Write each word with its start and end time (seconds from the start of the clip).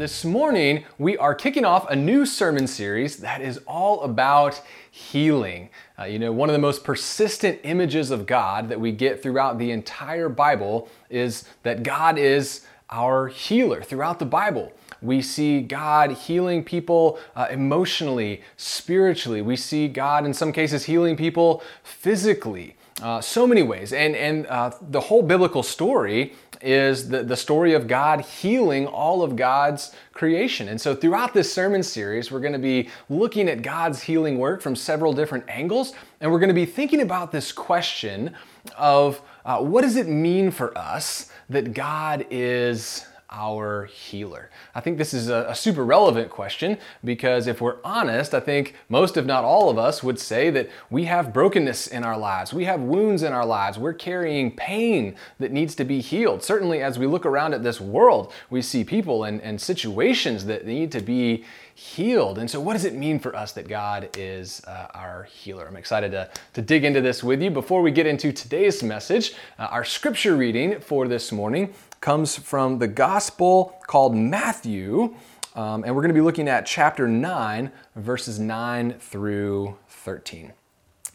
This 0.00 0.24
morning, 0.24 0.84
we 0.96 1.18
are 1.18 1.34
kicking 1.34 1.66
off 1.66 1.90
a 1.90 1.94
new 1.94 2.24
sermon 2.24 2.66
series 2.66 3.18
that 3.18 3.42
is 3.42 3.60
all 3.66 4.00
about 4.00 4.62
healing. 4.90 5.68
Uh, 5.98 6.04
you 6.04 6.18
know, 6.18 6.32
one 6.32 6.48
of 6.48 6.54
the 6.54 6.58
most 6.58 6.84
persistent 6.84 7.60
images 7.64 8.10
of 8.10 8.24
God 8.24 8.70
that 8.70 8.80
we 8.80 8.92
get 8.92 9.22
throughout 9.22 9.58
the 9.58 9.70
entire 9.70 10.30
Bible 10.30 10.88
is 11.10 11.44
that 11.64 11.82
God 11.82 12.16
is 12.16 12.64
our 12.88 13.28
healer 13.28 13.82
throughout 13.82 14.18
the 14.18 14.24
Bible. 14.24 14.72
We 15.02 15.20
see 15.20 15.60
God 15.60 16.12
healing 16.12 16.64
people 16.64 17.18
uh, 17.36 17.48
emotionally, 17.50 18.40
spiritually. 18.56 19.42
We 19.42 19.56
see 19.56 19.86
God, 19.86 20.24
in 20.24 20.32
some 20.32 20.50
cases, 20.50 20.86
healing 20.86 21.14
people 21.14 21.62
physically. 21.82 22.74
Uh, 23.02 23.20
so 23.20 23.46
many 23.46 23.62
ways. 23.62 23.92
And, 23.92 24.16
and 24.16 24.46
uh, 24.46 24.72
the 24.80 25.00
whole 25.00 25.22
biblical 25.22 25.62
story 25.62 26.34
is 26.62 27.08
the, 27.08 27.22
the 27.22 27.36
story 27.36 27.74
of 27.74 27.86
God 27.86 28.20
healing 28.20 28.86
all 28.86 29.22
of 29.22 29.36
God's 29.36 29.94
creation. 30.12 30.68
And 30.68 30.80
so 30.80 30.94
throughout 30.94 31.34
this 31.34 31.52
sermon 31.52 31.82
series, 31.82 32.30
we're 32.30 32.40
going 32.40 32.52
to 32.52 32.58
be 32.58 32.90
looking 33.08 33.48
at 33.48 33.62
God's 33.62 34.02
healing 34.02 34.38
work 34.38 34.60
from 34.60 34.76
several 34.76 35.12
different 35.12 35.44
angles. 35.48 35.92
And 36.20 36.30
we're 36.30 36.38
going 36.38 36.48
to 36.48 36.54
be 36.54 36.66
thinking 36.66 37.00
about 37.00 37.32
this 37.32 37.52
question 37.52 38.34
of 38.76 39.22
uh, 39.44 39.58
what 39.58 39.82
does 39.82 39.96
it 39.96 40.08
mean 40.08 40.50
for 40.50 40.76
us 40.76 41.30
that 41.48 41.72
God 41.72 42.26
is 42.30 43.06
our 43.30 43.84
healer? 43.84 44.50
I 44.74 44.80
think 44.80 44.98
this 44.98 45.14
is 45.14 45.28
a, 45.28 45.46
a, 45.48 45.54
super 45.54 45.84
relevant 45.84 46.30
question 46.30 46.78
because 47.04 47.46
if 47.46 47.60
we're 47.60 47.76
honest, 47.84 48.34
I 48.34 48.40
think 48.40 48.74
most, 48.88 49.16
if 49.16 49.24
not 49.24 49.44
all 49.44 49.70
of 49.70 49.78
us, 49.78 50.02
would 50.02 50.18
say 50.18 50.50
that 50.50 50.68
we 50.90 51.04
have 51.04 51.32
brokenness 51.32 51.86
in 51.86 52.02
our 52.02 52.18
lives. 52.18 52.52
We 52.52 52.64
have 52.64 52.80
wounds 52.80 53.22
in 53.22 53.32
our 53.32 53.46
lives. 53.46 53.78
We're 53.78 53.92
carrying 53.92 54.54
pain 54.56 55.14
that 55.38 55.52
needs 55.52 55.74
to 55.76 55.84
be 55.84 56.00
healed. 56.00 56.42
Certainly, 56.42 56.82
as 56.82 56.98
we 56.98 57.06
look 57.06 57.24
around 57.24 57.54
at 57.54 57.62
this 57.62 57.80
world, 57.80 58.32
we 58.50 58.62
see 58.62 58.84
people 58.84 59.24
and, 59.24 59.40
and 59.42 59.60
situations 59.60 60.44
that 60.46 60.66
need 60.66 60.90
to 60.92 61.00
be 61.00 61.44
healed. 61.74 62.38
And 62.38 62.50
so, 62.50 62.60
what 62.60 62.74
does 62.74 62.84
it 62.84 62.94
mean 62.94 63.18
for 63.18 63.34
us 63.34 63.52
that 63.52 63.68
God 63.68 64.10
is 64.16 64.62
uh, 64.66 64.88
our 64.94 65.24
healer? 65.24 65.66
I'm 65.66 65.76
excited 65.76 66.10
to, 66.12 66.28
to 66.54 66.62
dig 66.62 66.84
into 66.84 67.00
this 67.00 67.24
with 67.24 67.40
you. 67.42 67.50
Before 67.50 67.80
we 67.80 67.90
get 67.90 68.06
into 68.06 68.32
today's 68.32 68.82
message, 68.82 69.34
uh, 69.58 69.64
our 69.64 69.84
scripture 69.84 70.36
reading 70.36 70.80
for 70.80 71.08
this 71.08 71.32
morning 71.32 71.72
comes 72.00 72.36
from 72.36 72.78
the 72.78 72.88
gospel 72.88 73.78
called 73.86 74.14
Matthew. 74.14 75.14
Um, 75.54 75.84
and 75.84 75.94
we're 75.94 76.02
going 76.02 76.08
to 76.08 76.14
be 76.14 76.22
looking 76.22 76.48
at 76.48 76.64
chapter 76.64 77.06
9, 77.06 77.70
verses 77.96 78.38
9 78.38 78.94
through 78.94 79.76
13. 79.88 80.52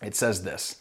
It 0.03 0.15
says 0.15 0.43
this 0.43 0.77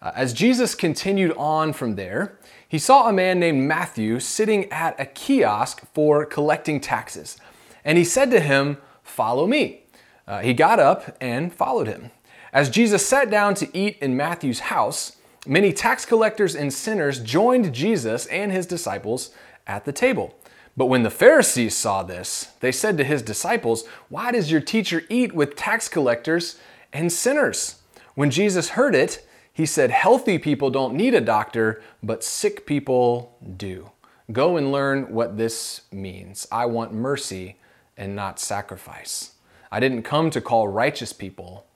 uh, 0.00 0.12
As 0.14 0.32
Jesus 0.32 0.74
continued 0.74 1.32
on 1.36 1.72
from 1.72 1.96
there, 1.96 2.38
he 2.66 2.78
saw 2.78 3.08
a 3.08 3.12
man 3.12 3.38
named 3.38 3.64
Matthew 3.64 4.20
sitting 4.20 4.70
at 4.72 4.98
a 4.98 5.04
kiosk 5.04 5.82
for 5.92 6.24
collecting 6.24 6.80
taxes. 6.80 7.36
And 7.84 7.98
he 7.98 8.04
said 8.04 8.30
to 8.30 8.40
him, 8.40 8.78
Follow 9.02 9.46
me. 9.46 9.82
Uh, 10.26 10.40
he 10.40 10.54
got 10.54 10.78
up 10.78 11.16
and 11.20 11.52
followed 11.52 11.88
him. 11.88 12.10
As 12.52 12.70
Jesus 12.70 13.06
sat 13.06 13.30
down 13.30 13.54
to 13.56 13.76
eat 13.76 13.98
in 14.00 14.16
Matthew's 14.16 14.60
house, 14.60 15.16
many 15.46 15.72
tax 15.72 16.04
collectors 16.04 16.54
and 16.54 16.72
sinners 16.72 17.20
joined 17.20 17.74
Jesus 17.74 18.26
and 18.26 18.52
his 18.52 18.66
disciples 18.66 19.30
at 19.66 19.84
the 19.84 19.92
table. 19.92 20.34
But 20.76 20.86
when 20.86 21.02
the 21.02 21.10
Pharisees 21.10 21.76
saw 21.76 22.02
this, 22.02 22.52
they 22.60 22.72
said 22.72 22.96
to 22.96 23.04
his 23.04 23.22
disciples, 23.22 23.84
Why 24.08 24.32
does 24.32 24.50
your 24.50 24.60
teacher 24.60 25.02
eat 25.08 25.34
with 25.34 25.56
tax 25.56 25.88
collectors 25.88 26.58
and 26.92 27.12
sinners? 27.12 27.82
When 28.14 28.30
Jesus 28.30 28.70
heard 28.70 28.94
it, 28.94 29.26
he 29.52 29.66
said, 29.66 29.90
Healthy 29.90 30.38
people 30.38 30.70
don't 30.70 30.94
need 30.94 31.14
a 31.14 31.20
doctor, 31.20 31.82
but 32.02 32.24
sick 32.24 32.64
people 32.64 33.36
do. 33.56 33.90
Go 34.30 34.56
and 34.56 34.72
learn 34.72 35.12
what 35.12 35.36
this 35.36 35.82
means. 35.92 36.46
I 36.50 36.66
want 36.66 36.94
mercy 36.94 37.56
and 37.96 38.16
not 38.16 38.40
sacrifice. 38.40 39.32
I 39.70 39.78
didn't 39.78 40.02
come 40.02 40.30
to 40.30 40.40
call 40.40 40.68
righteous 40.68 41.12
people, 41.12 41.66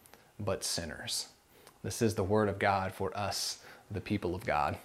but 0.41 0.65
sinners. 0.65 1.29
This 1.87 2.03
is 2.03 2.17
the 2.17 2.25
word 2.25 2.49
of 2.49 2.59
God 2.59 2.93
for 2.93 3.17
us, 3.17 3.59
the 3.93 4.01
people 4.01 4.35
of 4.35 4.45
God. 4.45 4.77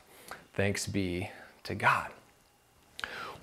Thanks 0.54 0.86
be 0.86 1.32
to 1.64 1.74
God. 1.74 2.12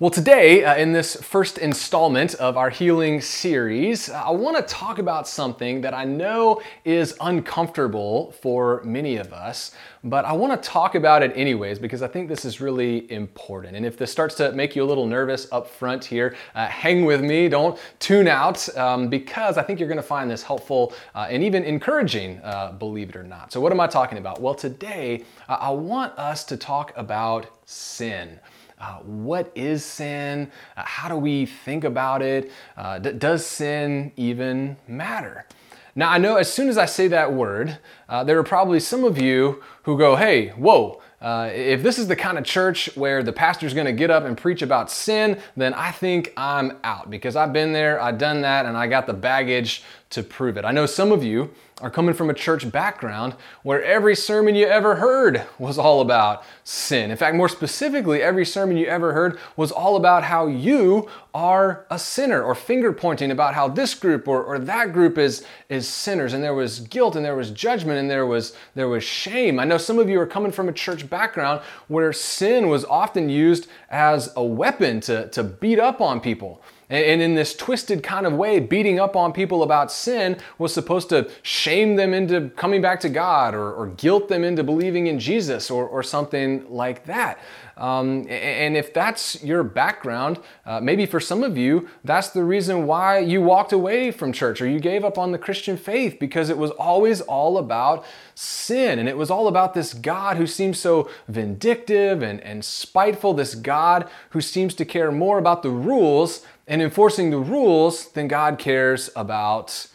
Well, 0.01 0.11
today, 0.11 0.63
uh, 0.63 0.77
in 0.77 0.93
this 0.93 1.17
first 1.17 1.59
installment 1.59 2.37
of 2.37 2.57
our 2.57 2.71
healing 2.71 3.21
series, 3.21 4.09
uh, 4.09 4.27
I 4.27 4.31
want 4.31 4.57
to 4.57 4.63
talk 4.63 5.01
about 5.01 5.27
something 5.27 5.81
that 5.81 5.93
I 5.93 6.05
know 6.05 6.63
is 6.85 7.17
uncomfortable 7.21 8.31
for 8.41 8.81
many 8.85 9.17
of 9.17 9.33
us, 9.33 9.73
but 10.05 10.25
I 10.25 10.35
want 10.35 10.63
to 10.63 10.69
talk 10.69 10.95
about 10.95 11.25
it 11.25 11.33
anyways 11.35 11.81
because 11.81 12.01
I 12.01 12.07
think 12.07 12.29
this 12.29 12.45
is 12.45 12.61
really 12.61 13.11
important. 13.11 13.75
And 13.75 13.85
if 13.85 13.97
this 13.97 14.13
starts 14.13 14.37
to 14.37 14.53
make 14.53 14.77
you 14.77 14.85
a 14.85 14.87
little 14.87 15.05
nervous 15.05 15.49
up 15.51 15.69
front 15.69 16.05
here, 16.05 16.37
uh, 16.55 16.69
hang 16.69 17.05
with 17.05 17.21
me, 17.21 17.49
don't 17.49 17.77
tune 17.99 18.29
out, 18.29 18.69
um, 18.77 19.09
because 19.09 19.59
I 19.59 19.65
think 19.65 19.81
you're 19.81 19.89
going 19.89 19.97
to 19.97 20.03
find 20.05 20.31
this 20.31 20.45
helpful 20.45 20.95
uh, 21.17 21.27
and 21.29 21.43
even 21.43 21.65
encouraging, 21.65 22.39
uh, 22.45 22.71
believe 22.71 23.09
it 23.09 23.17
or 23.17 23.25
not. 23.25 23.53
So, 23.53 23.61
what 23.61 23.73
am 23.73 23.81
I 23.81 23.89
talking 23.89 24.19
about? 24.19 24.41
Well, 24.41 24.55
today, 24.55 25.25
uh, 25.49 25.59
I 25.61 25.71
want 25.71 26.17
us 26.17 26.45
to 26.45 26.57
talk 26.57 26.93
about 26.97 27.49
sin. 27.65 28.39
Uh, 28.81 28.99
what 28.99 29.51
is 29.55 29.85
sin? 29.85 30.51
Uh, 30.77 30.83
how 30.85 31.09
do 31.09 31.17
we 31.17 31.47
think 31.47 31.85
about 31.85 32.23
it? 32.23 32.51
Uh, 32.77 32.99
d- 32.99 33.13
does 33.13 33.45
sin 33.45 34.13
even 34.17 34.77
matter? 34.87 35.47
Now, 35.95 36.11
I 36.11 36.19
know 36.19 36.37
as 36.37 36.53
soon 36.53 36.69
as 36.69 36.79
I 36.79 36.85
say 36.85 37.09
that 37.09 37.33
word, 37.33 37.79
uh, 38.09 38.23
there 38.23 38.39
are 38.39 38.45
probably 38.45 38.79
some 38.79 39.03
of 39.03 39.21
you 39.21 39.63
who 39.83 39.99
go, 39.99 40.15
hey, 40.15 40.51
whoa, 40.51 41.03
uh, 41.21 41.51
if 41.53 41.83
this 41.83 41.99
is 41.99 42.07
the 42.07 42.15
kind 42.15 42.39
of 42.39 42.45
church 42.45 42.89
where 42.95 43.25
the 43.25 43.33
pastor's 43.33 43.75
going 43.75 43.87
to 43.87 43.93
get 43.93 44.09
up 44.09 44.25
and 44.25 44.39
preach 44.39 44.63
about 44.63 44.93
sin, 44.93 45.41
then 45.57 45.75
I 45.75 45.91
think 45.91 46.33
I'm 46.37 46.79
out 46.85 47.11
because 47.11 47.35
I've 47.35 47.53
been 47.53 47.73
there, 47.73 48.01
I've 48.01 48.19
done 48.19 48.43
that, 48.43 48.67
and 48.67 48.77
I 48.77 48.87
got 48.87 49.09
the 49.09 49.13
baggage 49.13 49.83
to 50.11 50.23
prove 50.23 50.57
it. 50.57 50.65
I 50.65 50.71
know 50.71 50.87
some 50.87 51.11
of 51.11 51.25
you 51.25 51.51
are 51.81 51.91
coming 51.91 52.15
from 52.15 52.29
a 52.29 52.35
church 52.35 52.71
background 52.73 53.35
where 53.63 53.83
every 53.85 54.17
sermon 54.17 54.55
you 54.55 54.67
ever 54.67 54.97
heard 54.97 55.45
was 55.59 55.79
all 55.79 56.01
about 56.01 56.43
sin. 56.65 57.11
In 57.11 57.17
fact, 57.17 57.37
more 57.37 57.49
specifically, 57.49 58.21
every 58.21 58.45
sermon 58.45 58.77
you 58.77 58.87
ever 58.87 59.13
heard 59.13 59.39
was 59.57 59.71
all 59.71 59.97
about 59.97 60.25
how 60.25 60.49
you 60.49 61.09
are 61.35 61.87
a 61.91 61.99
sinner 61.99 62.43
or 62.43 62.55
finger 62.55 62.93
pointing 62.93 63.31
about 63.31 63.55
how 63.55 63.69
this 63.69 63.95
group 63.95 64.27
or, 64.27 64.43
or 64.43 64.59
that 64.59 64.93
group 64.93 65.19
is, 65.19 65.45
is 65.69 65.87
sinners. 65.87 66.33
And 66.33 66.43
there 66.43 66.55
was 66.55 66.81
guilt 66.81 67.15
and 67.15 67.25
there 67.25 67.37
was 67.37 67.51
judgment 67.51 67.99
and 67.99 68.11
there 68.11 68.27
was, 68.27 68.57
there 68.75 68.89
was 68.89 69.05
shame. 69.05 69.61
I 69.61 69.65
know 69.65 69.79
some 69.79 70.01
of 70.01 70.09
you 70.09 70.21
are 70.21 70.27
coming 70.27 70.51
from 70.51 70.69
a 70.69 70.73
church 70.73 71.09
background 71.09 71.61
where 71.87 72.13
sin 72.13 72.69
was 72.69 72.85
often 72.87 73.29
used 73.29 73.69
as 73.89 74.33
a 74.35 74.43
weapon 74.43 75.01
to, 75.03 75.29
to 75.29 75.45
beat 75.45 75.79
up 75.79 76.01
on 76.01 76.21
people. 76.21 76.61
And 76.91 77.21
in 77.21 77.35
this 77.35 77.55
twisted 77.55 78.03
kind 78.03 78.27
of 78.27 78.33
way, 78.33 78.61
beating 78.61 78.99
up 78.99 79.15
on 79.15 79.35
people 79.35 79.63
about 79.63 79.93
sin 79.93 80.39
was 80.57 80.73
supposed 80.73 81.11
to 81.11 81.31
shame 81.43 81.97
them 81.97 82.15
into 82.15 82.49
coming 82.57 82.81
back 82.81 83.01
to 83.01 83.11
God 83.11 83.55
or, 83.55 83.75
or 83.75 83.89
guilt 83.89 84.29
them 84.29 84.43
into 84.43 84.65
believing 84.65 85.07
in 85.07 85.21
Jesus 85.21 85.71
or, 85.71 85.87
or 85.87 86.03
something 86.03 86.65
like 86.71 87.05
that. 87.05 87.39
Um, 87.79 88.27
and 88.29 88.77
if 88.77 88.93
that's 88.93 89.43
your 89.43 89.63
background, 89.63 90.41
uh, 90.67 90.81
maybe 90.81 91.07
for 91.07 91.21
some 91.21 91.45
of 91.45 91.57
you, 91.57 91.89
that's 92.05 92.31
the 92.31 92.43
reason 92.43 92.87
why 92.87 93.19
you 93.19 93.41
walked 93.41 93.73
away 93.73 94.11
from 94.11 94.33
church 94.33 94.61
or 94.61 94.69
you 94.69 94.81
gave 94.81 95.05
up 95.05 95.17
on 95.17 95.31
the 95.31 95.39
Christian 95.39 95.77
faith 95.77 96.19
because 96.19 96.51
it 96.51 96.59
was 96.59 96.73
always 96.73 97.21
all 97.21 97.57
about 97.57 98.05
sin. 98.35 98.99
And 98.99 99.09
it 99.09 99.17
was 99.17 99.31
all 99.31 99.47
about 99.47 99.75
this 99.75 99.95
God 99.95 100.37
who 100.37 100.47
seems 100.47 100.81
so 100.81 101.09
vindictive 101.29 102.21
and, 102.21 102.41
and 102.41 102.65
spiteful, 102.65 103.33
this 103.33 103.55
God 103.55 104.09
who 104.31 104.41
seems 104.41 104.75
to 104.75 104.85
care 104.85 105.13
more 105.13 105.39
about 105.39 105.63
the 105.63 105.71
rules 105.71 106.45
and 106.67 106.83
enforcing 106.83 107.31
the 107.31 107.39
rules 107.39 108.11
than 108.13 108.29
God 108.29 108.59
cares 108.59 109.09
about 109.15 109.87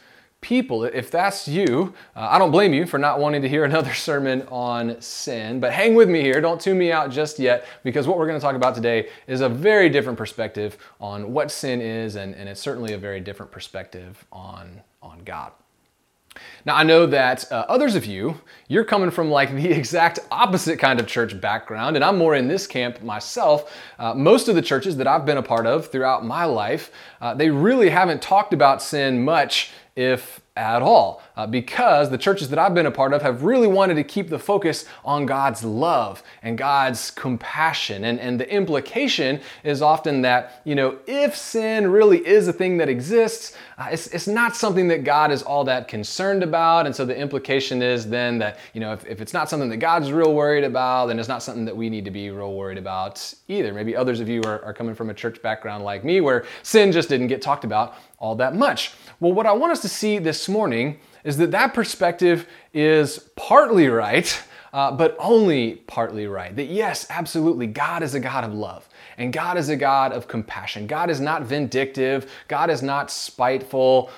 people. 0.44 0.84
If 0.84 1.10
that's 1.10 1.48
you, 1.48 1.94
uh, 2.16 2.28
I 2.30 2.38
don't 2.38 2.52
blame 2.52 2.74
you 2.74 2.86
for 2.86 3.00
not 3.00 3.20
wanting 3.20 3.42
to 3.42 3.50
hear 3.50 3.64
another 3.66 3.94
sermon 3.96 4.44
on 4.52 5.02
sin, 5.02 5.60
but 5.60 5.74
hang 5.74 5.96
with 5.96 6.10
me 6.10 6.22
here. 6.22 6.40
Don't 6.40 6.62
tune 6.62 6.78
me 6.78 6.92
out 6.92 7.10
just 7.10 7.40
yet 7.40 7.66
because 7.84 8.08
what 8.08 8.20
we're 8.20 8.28
going 8.28 8.40
to 8.40 8.44
talk 8.44 8.56
about 8.56 8.76
today 8.76 9.10
is 9.26 9.42
a 9.42 9.50
very 9.50 9.90
different 9.90 10.18
perspective 10.18 10.78
on 11.02 11.34
what 11.34 11.50
sin 11.50 11.82
is, 11.82 12.16
and, 12.16 12.36
and 12.36 12.48
it's 12.48 12.62
certainly 12.62 12.94
a 12.94 12.98
very 12.98 13.20
different 13.20 13.52
perspective 13.52 14.24
on, 14.32 14.82
on 15.02 15.24
God. 15.24 15.54
Now, 16.66 16.76
I 16.76 16.84
know 16.84 17.06
that 17.08 17.52
uh, 17.52 17.66
others 17.68 17.96
of 17.96 18.06
you, 18.06 18.40
you're 18.68 18.86
coming 18.86 19.12
from 19.12 19.30
like 19.30 19.54
the 19.54 19.72
exact 19.72 20.20
opposite 20.32 20.80
kind 20.80 21.00
of 21.00 21.08
church 21.08 21.40
background, 21.40 21.96
and 21.96 22.04
I'm 22.04 22.18
more 22.18 22.36
in 22.36 22.48
this 22.48 22.68
camp 22.68 23.02
myself. 23.02 23.76
Uh, 24.00 24.14
most 24.14 24.48
of 24.48 24.56
the 24.56 24.62
churches 24.62 24.98
that 24.98 25.08
I've 25.08 25.26
been 25.26 25.38
a 25.38 25.44
part 25.44 25.66
of 25.66 25.88
throughout 25.88 26.26
my 26.26 26.46
life, 26.46 26.92
uh, 27.22 27.34
they 27.34 27.50
really 27.50 27.90
haven't 27.90 28.22
talked 28.22 28.54
about 28.54 28.82
sin 28.82 29.24
much, 29.24 29.72
if 29.96 30.42
at 30.56 30.82
all 30.82 31.22
uh, 31.36 31.48
because 31.48 32.10
the 32.10 32.18
churches 32.18 32.50
that 32.50 32.60
I've 32.60 32.74
been 32.74 32.86
a 32.86 32.92
part 32.92 33.14
of 33.14 33.22
have 33.22 33.44
really 33.44 33.68
wanted 33.68 33.96
to 33.96 34.04
keep 34.04 34.30
the 34.30 34.40
focus 34.40 34.86
on 35.04 35.26
God's 35.26 35.64
love 35.64 36.24
and 36.42 36.58
God's 36.58 37.12
compassion. 37.12 38.06
And, 38.06 38.20
and 38.20 38.40
the 38.40 38.50
implication 38.52 39.42
is 39.64 39.82
often 39.82 40.22
that, 40.22 40.62
you 40.64 40.76
know, 40.76 40.98
if 41.08 41.36
sin 41.36 41.92
really 41.92 42.26
is 42.26 42.48
a 42.48 42.54
thing 42.54 42.78
that 42.78 42.90
exists, 42.90 43.56
uh, 43.78 43.90
it's, 43.92 44.08
it's 44.08 44.28
not 44.28 44.56
something 44.56 44.88
that 44.90 45.04
God 45.04 45.32
is 45.32 45.42
all 45.42 45.64
that 45.64 45.88
concerned 45.88 46.44
about. 46.44 46.86
And 46.86 46.96
so 46.96 47.06
the 47.06 47.18
implication 47.18 47.82
is 47.82 48.08
then 48.08 48.38
that, 48.40 48.60
you 48.74 48.80
know, 48.80 48.94
if, 48.94 49.06
if 49.06 49.22
it's 49.22 49.34
not 49.34 49.50
something 49.50 49.70
that 49.70 49.78
God's 49.78 50.12
real 50.12 50.34
worried 50.34 50.64
about, 50.64 51.08
then 51.08 51.20
it's 51.20 51.28
not 51.28 51.42
something 51.42 51.66
that 51.66 51.76
we 51.76 51.90
need 51.90 52.06
to 52.06 52.12
be 52.12 52.30
real 52.30 52.54
worried 52.54 52.78
about 52.78 53.34
either. 53.48 53.74
Maybe 53.74 53.96
others 53.96 54.20
of 54.20 54.30
you 54.30 54.42
are, 54.44 54.64
are 54.64 54.74
coming 54.74 54.94
from 54.94 55.10
a 55.10 55.14
church 55.14 55.42
background 55.42 55.84
like 55.84 56.04
me 56.04 56.22
where 56.22 56.46
sin 56.62 56.92
just 56.92 57.10
didn't 57.10 57.28
get 57.28 57.42
talked 57.42 57.64
about 57.64 57.96
all 58.20 58.36
that 58.36 58.56
much. 58.56 58.94
Well, 59.20 59.34
what 59.34 59.46
I 59.46 59.52
want 59.52 59.72
us 59.72 59.82
to 59.82 59.90
see 59.90 60.20
this 60.20 60.48
morning 60.48 61.00
is 61.24 61.38
that 61.38 61.52
that 61.52 61.74
perspective 61.74 62.48
is 62.74 63.20
partly 63.36 63.88
right, 63.88 64.42
uh, 64.74 64.92
but 64.92 65.16
only 65.20 65.76
partly 65.88 66.28
right. 66.28 66.56
That 66.56 66.66
yes, 66.66 67.06
absolutely, 67.10 67.68
God 67.68 68.04
is 68.04 68.16
a 68.16 68.20
God 68.20 68.44
of 68.44 68.54
love. 68.54 68.88
And 69.18 69.32
God 69.32 69.58
is 69.58 69.70
a 69.70 69.76
God 69.76 70.12
of 70.12 70.28
compassion. 70.28 70.88
God 70.88 71.10
is 71.10 71.20
not 71.20 71.44
vindictive. 71.44 72.32
God 72.48 72.70
is 72.70 72.82
not 72.82 73.12
spiteful. 73.12 74.10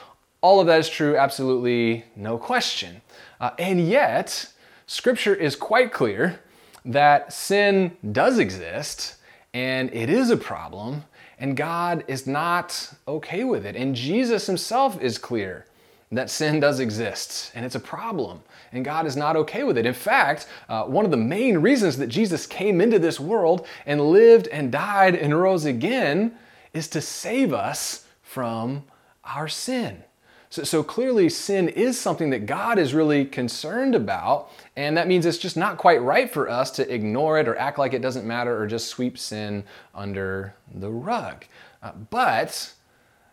All 0.42 0.60
of 0.60 0.68
that 0.68 0.80
is 0.80 0.90
true, 0.90 1.18
absolutely, 1.18 2.06
no 2.16 2.38
question. 2.38 3.02
Uh, 3.40 3.51
and 3.60 3.86
yet, 3.86 4.48
Scripture 4.88 5.36
is 5.36 5.56
quite 5.56 5.92
clear 5.92 6.40
that 6.86 7.34
sin 7.34 7.98
does 8.12 8.38
exist 8.38 9.16
and 9.54 9.92
it 9.94 10.10
is 10.10 10.30
a 10.30 10.38
problem 10.38 11.04
and 11.40 11.58
God 11.58 12.04
is 12.08 12.28
not 12.28 12.94
okay 13.08 13.44
with 13.44 13.66
it. 13.66 13.75
And 13.75 13.96
Jesus 13.96 14.46
himself 14.46 15.01
is 15.01 15.18
clear 15.18 15.66
that 16.12 16.30
sin 16.30 16.60
does 16.60 16.80
exist 16.80 17.52
and 17.56 17.66
it's 17.66 17.75
a 17.75 17.80
problem 17.80 18.42
and 18.75 18.84
God 18.84 19.06
is 19.06 19.16
not 19.16 19.36
okay 19.38 19.63
with 19.63 19.78
it. 19.78 19.86
In 19.86 19.94
fact, 19.94 20.48
uh, 20.68 20.84
one 20.84 21.06
of 21.06 21.12
the 21.12 21.18
main 21.18 21.57
reasons 21.60 21.98
that 21.98 22.07
Jesus 22.07 22.46
came 22.46 22.81
into 22.81 23.00
this 23.00 23.19
world 23.19 23.66
and 23.86 24.02
lived 24.02 24.48
and 24.50 24.72
died 24.72 25.16
and 25.16 25.40
rose 25.40 25.66
again 25.66 26.38
is 26.74 26.88
to 26.90 27.02
save 27.02 27.54
us 27.54 28.06
from 28.22 28.84
our 29.24 29.48
sin. 29.48 30.04
So, 30.50 30.63
so, 30.63 30.84
clearly, 30.84 31.28
sin 31.30 31.68
is 31.68 32.00
something 32.00 32.30
that 32.30 32.46
God 32.46 32.78
is 32.78 32.94
really 32.94 33.25
concerned 33.25 33.96
about, 33.96 34.51
and 34.78 34.96
that 34.96 35.08
means 35.08 35.25
it's 35.25 35.38
just 35.38 35.58
not 35.58 35.78
quite 35.78 36.01
right 36.01 36.31
for 36.31 36.48
us 36.48 36.72
to 36.72 36.94
ignore 36.94 37.40
it 37.40 37.48
or 37.48 37.58
act 37.58 37.80
like 37.80 37.94
it 37.94 38.01
doesn't 38.01 38.25
matter 38.25 38.62
or 38.62 38.68
just 38.68 38.88
sweep 38.88 39.18
sin 39.18 39.63
under 39.94 40.54
the 40.74 40.90
rug. 40.90 41.46
Uh, 41.81 41.92
but 42.10 42.74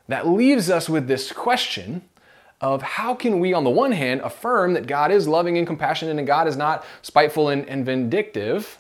that 0.09 0.27
leaves 0.27 0.71
us 0.71 0.89
with 0.89 1.07
this 1.07 1.31
question 1.31 2.03
of 2.63 2.81
how 2.81 3.13
can 3.13 3.41
we, 3.41 3.53
on 3.53 3.65
the 3.65 3.71
one 3.71 3.91
hand, 3.91 4.21
affirm 4.21 4.73
that 4.75 4.87
God 4.87 5.11
is 5.11 5.27
loving 5.27 5.59
and 5.59 5.67
compassionate 5.67 6.17
and 6.17 6.27
God 6.27 6.47
is 6.47 6.57
not 6.57 6.87
spiteful 7.03 7.49
and, 7.49 7.69
and 7.69 7.85
vindictive, 7.85 8.79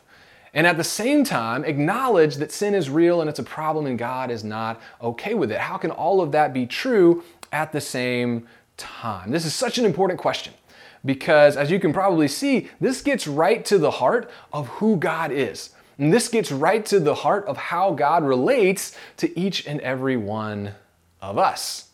and 0.55 0.67
at 0.67 0.76
the 0.76 0.84
same 0.84 1.25
time 1.25 1.64
acknowledge 1.64 2.37
that 2.37 2.52
sin 2.52 2.75
is 2.75 2.88
real 2.88 3.20
and 3.20 3.29
it's 3.29 3.40
a 3.40 3.44
problem 3.44 3.87
and 3.87 3.99
God 3.99 4.31
is 4.31 4.44
not 4.44 4.81
okay 5.00 5.34
with 5.34 5.50
it? 5.50 5.58
How 5.58 5.76
can 5.76 5.90
all 5.90 6.20
of 6.20 6.32
that 6.32 6.55
be 6.55 6.64
true 6.64 7.25
at 7.50 7.73
the 7.73 7.81
same 7.81 8.46
time? 8.76 9.31
This 9.31 9.44
is 9.44 9.55
such 9.55 9.79
an 9.79 9.84
important 9.84 10.20
question 10.20 10.55
because, 11.05 11.56
as 11.56 11.70
you 11.70 11.81
can 11.81 11.93
probably 11.93 12.29
see, 12.29 12.69
this 12.81 13.02
gets 13.02 13.26
right 13.26 13.64
to 13.64 13.79
the 13.79 13.90
heart 13.90 14.31
of 14.52 14.69
who 14.69 14.96
God 14.96 15.32
is. 15.32 15.70
And 15.99 16.12
this 16.12 16.29
gets 16.29 16.52
right 16.52 16.84
to 16.87 17.00
the 17.00 17.14
heart 17.14 17.46
of 17.46 17.56
how 17.56 17.93
God 17.93 18.23
relates 18.23 18.96
to 19.17 19.38
each 19.38 19.67
and 19.67 19.81
every 19.81 20.17
one 20.17 20.75
of 21.20 21.38
us. 21.38 21.88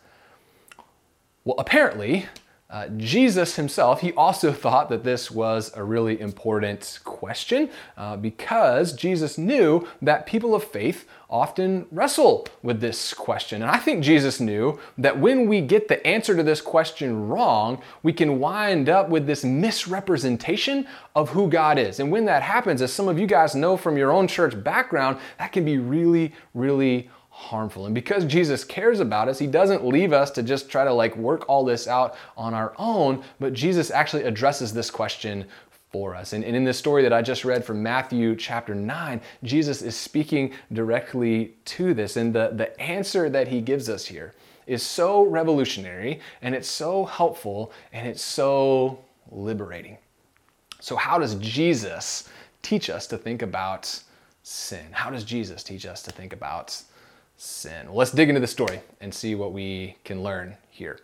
Well, 1.49 1.57
apparently, 1.57 2.27
uh, 2.69 2.89
Jesus 2.99 3.57
himself, 3.57 4.03
he 4.03 4.13
also 4.13 4.53
thought 4.53 4.91
that 4.91 5.03
this 5.03 5.31
was 5.31 5.73
a 5.75 5.83
really 5.83 6.21
important 6.21 6.99
question 7.05 7.71
uh, 7.97 8.19
because 8.19 8.93
Jesus 8.93 9.39
knew 9.39 9.89
that 10.03 10.27
people 10.27 10.55
of 10.55 10.63
faith 10.63 11.07
often 11.31 11.87
wrestle 11.91 12.47
with 12.63 12.83
this 12.83 13.15
question. 13.15 13.63
And 13.63 13.71
I 13.71 13.79
think 13.79 14.05
Jesus 14.05 14.41
knew 14.41 14.79
that 14.99 15.19
when 15.19 15.49
we 15.49 15.63
get 15.63 15.89
the 15.89 16.07
answer 16.07 16.37
to 16.37 16.43
this 16.43 16.61
question 16.61 17.29
wrong, 17.29 17.81
we 18.03 18.13
can 18.13 18.41
wind 18.41 18.91
up 18.91 19.09
with 19.09 19.27
this 19.27 19.43
misrepresentation 19.43 20.87
of 21.17 21.31
who 21.31 21.49
God 21.49 21.79
is. 21.79 21.99
And 21.99 22.13
when 22.13 22.27
that 22.27 22.43
happens, 22.43 22.83
as 22.83 22.93
some 22.93 23.09
of 23.09 23.19
you 23.19 23.27
guys 23.27 23.55
know 23.55 23.79
from 23.79 23.97
your 23.97 24.13
own 24.13 24.29
church 24.29 24.63
background, 24.63 25.19
that 25.39 25.53
can 25.53 25.65
be 25.65 25.79
really, 25.79 26.35
really 26.53 27.09
harmful. 27.39 27.87
And 27.87 27.95
because 27.95 28.25
Jesus 28.25 28.65
cares 28.65 28.99
about 28.99 29.29
us, 29.29 29.39
he 29.39 29.47
doesn't 29.47 29.87
leave 29.87 30.13
us 30.13 30.33
to 30.33 30.43
just 30.43 30.69
try 30.69 30.83
to 30.83 30.93
like 30.93 31.17
work 31.17 31.49
all 31.49 31.65
this 31.65 31.87
out 31.87 32.17
on 32.37 32.53
our 32.53 32.75
own, 32.79 33.23
but 33.39 33.53
Jesus 33.53 33.93
actually 33.93 34.25
addresses 34.25 34.73
this 34.73 34.91
question 34.91 35.45
for 35.93 36.17
us. 36.17 36.33
And, 36.33 36.45
and, 36.45 36.57
in 36.57 36.65
this 36.65 36.79
story 36.79 37.05
that 37.05 37.13
I 37.13 37.23
just 37.23 37.45
read 37.45 37.65
from 37.65 37.81
Matthew 37.81 38.35
chapter 38.35 38.75
9, 38.75 39.21
Jesus 39.45 39.83
is 39.83 39.97
speaking 39.97 40.53
directly 40.73 41.55
to 41.67 41.95
this. 41.95 42.17
And 42.17 42.35
the, 42.35 42.51
the 42.53 42.79
answer 42.81 43.31
that 43.31 43.47
he 43.47 43.61
gives 43.61 43.89
us 43.89 44.05
here 44.05 44.35
is 44.67 44.83
so 44.83 45.23
revolutionary 45.23 46.21
and 46.43 46.57
it's 46.57 46.69
so 46.69 47.05
helpful 47.05 47.73
and 47.93 48.07
it's 48.09 48.23
so 48.23 48.99
liberating. 49.31 49.97
So, 50.81 50.97
how 50.97 51.19
does 51.19 51.37
Jesus 51.37 52.29
teach 52.63 52.91
us 52.91 53.07
to 53.07 53.17
think 53.17 53.43
about 53.43 54.03
sin? 54.43 54.87
How 54.91 55.09
does 55.09 55.23
Jesus 55.23 55.63
teach 55.63 55.87
us 55.87 56.03
to 56.03 56.11
think 56.11 56.33
about 56.33 56.83
sin. 57.39 57.87
Well, 57.87 57.97
let's 57.97 58.11
dig 58.11 58.29
into 58.29 58.41
the 58.41 58.47
story 58.47 58.81
and 59.01 59.15
see 59.15 59.35
what 59.35 59.53
we 59.53 59.97
can 60.05 60.23
learn 60.23 60.57
here. 60.71 60.99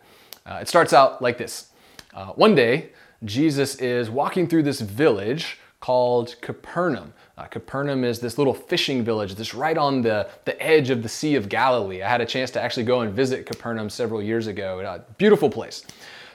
Uh, 0.45 0.59
it 0.61 0.67
starts 0.67 0.93
out 0.93 1.21
like 1.21 1.37
this 1.37 1.69
uh, 2.13 2.27
One 2.33 2.53
day, 2.53 2.89
Jesus 3.23 3.75
is 3.75 4.09
walking 4.09 4.47
through 4.47 4.63
this 4.63 4.81
village 4.81 5.57
called 5.79 6.35
Capernaum. 6.41 7.13
Uh, 7.37 7.45
Capernaum 7.45 8.03
is 8.03 8.19
this 8.19 8.37
little 8.37 8.53
fishing 8.53 9.03
village 9.03 9.35
that's 9.35 9.53
right 9.53 9.77
on 9.77 10.01
the, 10.01 10.27
the 10.43 10.61
edge 10.61 10.89
of 10.89 11.03
the 11.03 11.09
Sea 11.09 11.35
of 11.35 11.47
Galilee. 11.47 12.01
I 12.01 12.09
had 12.09 12.21
a 12.21 12.25
chance 12.25 12.51
to 12.51 12.61
actually 12.61 12.83
go 12.83 13.01
and 13.01 13.13
visit 13.13 13.45
Capernaum 13.45 13.89
several 13.89 14.21
years 14.21 14.47
ago. 14.47 14.81
A 14.81 14.99
beautiful 15.17 15.49
place. 15.49 15.85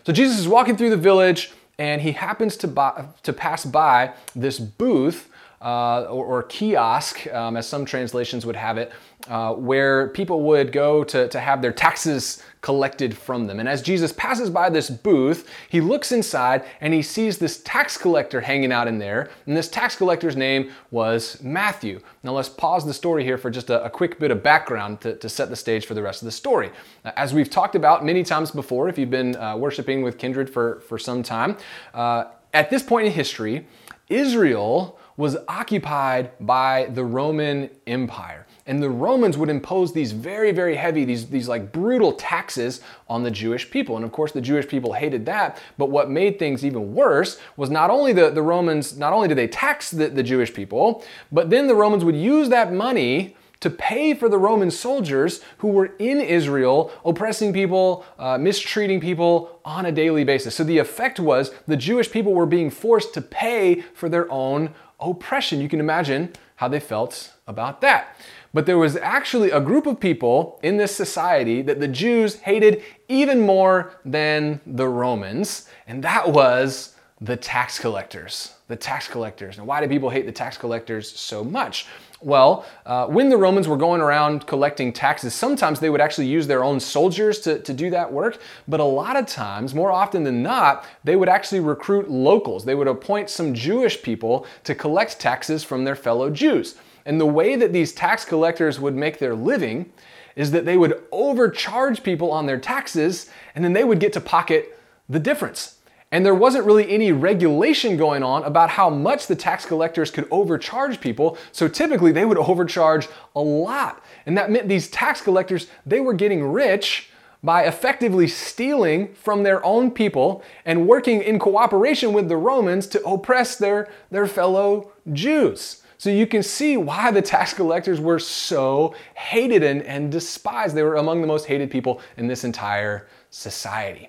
So 0.04 0.12
Jesus 0.12 0.38
is 0.38 0.48
walking 0.48 0.76
through 0.76 0.90
the 0.90 0.96
village 0.96 1.52
and 1.78 2.00
he 2.00 2.12
happens 2.12 2.56
to, 2.58 2.68
buy, 2.68 3.06
to 3.22 3.32
pass 3.32 3.64
by 3.64 4.12
this 4.34 4.58
booth 4.58 5.29
uh, 5.62 6.04
or, 6.04 6.24
or, 6.24 6.42
kiosk, 6.44 7.26
um, 7.34 7.54
as 7.54 7.68
some 7.68 7.84
translations 7.84 8.46
would 8.46 8.56
have 8.56 8.78
it, 8.78 8.90
uh, 9.28 9.52
where 9.52 10.08
people 10.08 10.40
would 10.40 10.72
go 10.72 11.04
to, 11.04 11.28
to 11.28 11.38
have 11.38 11.60
their 11.60 11.72
taxes 11.72 12.42
collected 12.62 13.14
from 13.14 13.46
them. 13.46 13.60
And 13.60 13.68
as 13.68 13.82
Jesus 13.82 14.10
passes 14.10 14.48
by 14.48 14.70
this 14.70 14.88
booth, 14.88 15.46
he 15.68 15.82
looks 15.82 16.12
inside 16.12 16.64
and 16.80 16.94
he 16.94 17.02
sees 17.02 17.36
this 17.36 17.62
tax 17.62 17.98
collector 17.98 18.40
hanging 18.40 18.72
out 18.72 18.88
in 18.88 18.98
there. 18.98 19.30
And 19.44 19.54
this 19.54 19.68
tax 19.68 19.96
collector's 19.96 20.34
name 20.34 20.70
was 20.90 21.42
Matthew. 21.42 22.00
Now 22.22 22.32
let's 22.32 22.48
pause 22.48 22.86
the 22.86 22.94
story 22.94 23.22
here 23.22 23.36
for 23.36 23.50
just 23.50 23.68
a, 23.68 23.84
a 23.84 23.90
quick 23.90 24.18
bit 24.18 24.30
of 24.30 24.42
background 24.42 25.02
to, 25.02 25.16
to, 25.16 25.28
set 25.28 25.50
the 25.50 25.56
stage 25.56 25.84
for 25.84 25.92
the 25.92 26.02
rest 26.02 26.22
of 26.22 26.26
the 26.26 26.32
story. 26.32 26.70
As 27.04 27.34
we've 27.34 27.50
talked 27.50 27.74
about 27.74 28.02
many 28.02 28.22
times 28.22 28.50
before, 28.50 28.88
if 28.88 28.98
you've 28.98 29.10
been 29.10 29.36
uh, 29.36 29.58
worshiping 29.58 30.02
with 30.02 30.16
Kindred 30.16 30.48
for, 30.48 30.80
for 30.88 30.98
some 30.98 31.22
time, 31.22 31.58
uh, 31.92 32.24
at 32.54 32.70
this 32.70 32.82
point 32.82 33.06
in 33.06 33.12
history, 33.12 33.66
Israel 34.08 34.98
was 35.20 35.36
occupied 35.48 36.30
by 36.40 36.86
the 36.94 37.04
Roman 37.04 37.68
Empire. 37.86 38.46
And 38.66 38.82
the 38.82 38.88
Romans 38.88 39.36
would 39.36 39.50
impose 39.50 39.92
these 39.92 40.12
very, 40.12 40.50
very 40.50 40.74
heavy, 40.74 41.04
these, 41.04 41.28
these 41.28 41.46
like 41.46 41.72
brutal 41.72 42.14
taxes 42.14 42.80
on 43.06 43.22
the 43.22 43.30
Jewish 43.30 43.70
people. 43.70 43.96
And 43.96 44.04
of 44.04 44.12
course, 44.12 44.32
the 44.32 44.40
Jewish 44.40 44.66
people 44.66 44.94
hated 44.94 45.26
that. 45.26 45.60
But 45.76 45.90
what 45.90 46.08
made 46.08 46.38
things 46.38 46.64
even 46.64 46.94
worse 46.94 47.38
was 47.58 47.68
not 47.68 47.90
only 47.90 48.14
the, 48.14 48.30
the 48.30 48.40
Romans, 48.40 48.96
not 48.96 49.12
only 49.12 49.28
did 49.28 49.36
they 49.36 49.46
tax 49.46 49.90
the, 49.90 50.08
the 50.08 50.22
Jewish 50.22 50.54
people, 50.54 51.04
but 51.30 51.50
then 51.50 51.66
the 51.66 51.74
Romans 51.74 52.02
would 52.02 52.16
use 52.16 52.48
that 52.48 52.72
money 52.72 53.36
to 53.60 53.68
pay 53.68 54.14
for 54.14 54.30
the 54.30 54.38
Roman 54.38 54.70
soldiers 54.70 55.42
who 55.58 55.68
were 55.68 55.94
in 55.98 56.18
Israel, 56.18 56.90
oppressing 57.04 57.52
people, 57.52 58.06
uh, 58.18 58.38
mistreating 58.38 59.00
people 59.00 59.60
on 59.66 59.84
a 59.84 59.92
daily 59.92 60.24
basis. 60.24 60.54
So 60.54 60.64
the 60.64 60.78
effect 60.78 61.20
was 61.20 61.52
the 61.66 61.76
Jewish 61.76 62.10
people 62.10 62.32
were 62.32 62.46
being 62.46 62.70
forced 62.70 63.12
to 63.14 63.20
pay 63.20 63.82
for 63.92 64.08
their 64.08 64.30
own 64.32 64.72
oppression. 65.00 65.60
You 65.60 65.68
can 65.68 65.80
imagine 65.80 66.32
how 66.56 66.68
they 66.68 66.80
felt 66.80 67.32
about 67.46 67.80
that. 67.80 68.16
But 68.52 68.66
there 68.66 68.78
was 68.78 68.96
actually 68.96 69.50
a 69.50 69.60
group 69.60 69.86
of 69.86 70.00
people 70.00 70.58
in 70.62 70.76
this 70.76 70.94
society 70.94 71.62
that 71.62 71.80
the 71.80 71.88
Jews 71.88 72.36
hated 72.40 72.82
even 73.08 73.40
more 73.40 73.94
than 74.04 74.60
the 74.66 74.88
Romans, 74.88 75.68
and 75.86 76.02
that 76.02 76.30
was 76.30 76.96
the 77.20 77.36
tax 77.36 77.78
collectors. 77.78 78.54
The 78.68 78.76
tax 78.76 79.06
collectors. 79.08 79.58
Now, 79.58 79.64
why 79.64 79.80
do 79.80 79.88
people 79.88 80.10
hate 80.10 80.26
the 80.26 80.32
tax 80.32 80.56
collectors 80.56 81.10
so 81.10 81.44
much? 81.44 81.86
Well, 82.22 82.66
uh, 82.84 83.06
when 83.06 83.30
the 83.30 83.38
Romans 83.38 83.66
were 83.66 83.78
going 83.78 84.02
around 84.02 84.46
collecting 84.46 84.92
taxes, 84.92 85.34
sometimes 85.34 85.80
they 85.80 85.88
would 85.88 86.02
actually 86.02 86.26
use 86.26 86.46
their 86.46 86.62
own 86.62 86.78
soldiers 86.78 87.40
to, 87.40 87.58
to 87.60 87.72
do 87.72 87.88
that 87.90 88.12
work, 88.12 88.38
but 88.68 88.78
a 88.78 88.84
lot 88.84 89.16
of 89.16 89.24
times, 89.24 89.74
more 89.74 89.90
often 89.90 90.24
than 90.24 90.42
not, 90.42 90.84
they 91.02 91.16
would 91.16 91.30
actually 91.30 91.60
recruit 91.60 92.10
locals. 92.10 92.66
They 92.66 92.74
would 92.74 92.88
appoint 92.88 93.30
some 93.30 93.54
Jewish 93.54 94.02
people 94.02 94.46
to 94.64 94.74
collect 94.74 95.18
taxes 95.18 95.64
from 95.64 95.84
their 95.84 95.96
fellow 95.96 96.28
Jews. 96.28 96.76
And 97.06 97.18
the 97.18 97.26
way 97.26 97.56
that 97.56 97.72
these 97.72 97.92
tax 97.92 98.26
collectors 98.26 98.78
would 98.78 98.94
make 98.94 99.18
their 99.18 99.34
living 99.34 99.90
is 100.36 100.50
that 100.50 100.66
they 100.66 100.76
would 100.76 101.02
overcharge 101.10 102.02
people 102.02 102.30
on 102.30 102.44
their 102.44 102.58
taxes 102.58 103.30
and 103.54 103.64
then 103.64 103.72
they 103.72 103.84
would 103.84 103.98
get 103.98 104.12
to 104.12 104.20
pocket 104.20 104.78
the 105.08 105.18
difference. 105.18 105.79
And 106.12 106.26
there 106.26 106.34
wasn't 106.34 106.66
really 106.66 106.90
any 106.90 107.12
regulation 107.12 107.96
going 107.96 108.22
on 108.22 108.42
about 108.42 108.70
how 108.70 108.90
much 108.90 109.28
the 109.28 109.36
tax 109.36 109.64
collectors 109.64 110.10
could 110.10 110.26
overcharge 110.30 111.00
people. 111.00 111.38
So 111.52 111.68
typically 111.68 112.10
they 112.10 112.24
would 112.24 112.38
overcharge 112.50 113.08
a 113.36 113.40
lot. 113.40 114.04
And 114.26 114.36
that 114.36 114.50
meant 114.50 114.68
these 114.68 114.90
tax 114.90 115.20
collectors, 115.20 115.68
they 115.86 116.00
were 116.00 116.14
getting 116.14 116.44
rich 116.44 117.10
by 117.42 117.62
effectively 117.62 118.26
stealing 118.28 119.14
from 119.14 119.44
their 119.44 119.64
own 119.64 119.90
people 119.90 120.42
and 120.64 120.86
working 120.86 121.22
in 121.22 121.38
cooperation 121.38 122.12
with 122.12 122.28
the 122.28 122.36
Romans 122.36 122.86
to 122.88 123.02
oppress 123.04 123.56
their, 123.56 123.88
their 124.10 124.26
fellow 124.26 124.92
Jews. 125.12 125.82
So 125.96 126.10
you 126.10 126.26
can 126.26 126.42
see 126.42 126.76
why 126.76 127.10
the 127.10 127.22
tax 127.22 127.54
collectors 127.54 128.00
were 128.00 128.18
so 128.18 128.94
hated 129.14 129.62
and, 129.62 129.82
and 129.82 130.10
despised. 130.10 130.74
They 130.74 130.82
were 130.82 130.96
among 130.96 131.20
the 131.20 131.26
most 131.26 131.46
hated 131.46 131.70
people 131.70 132.00
in 132.16 132.26
this 132.26 132.44
entire 132.44 133.06
society. 133.30 134.08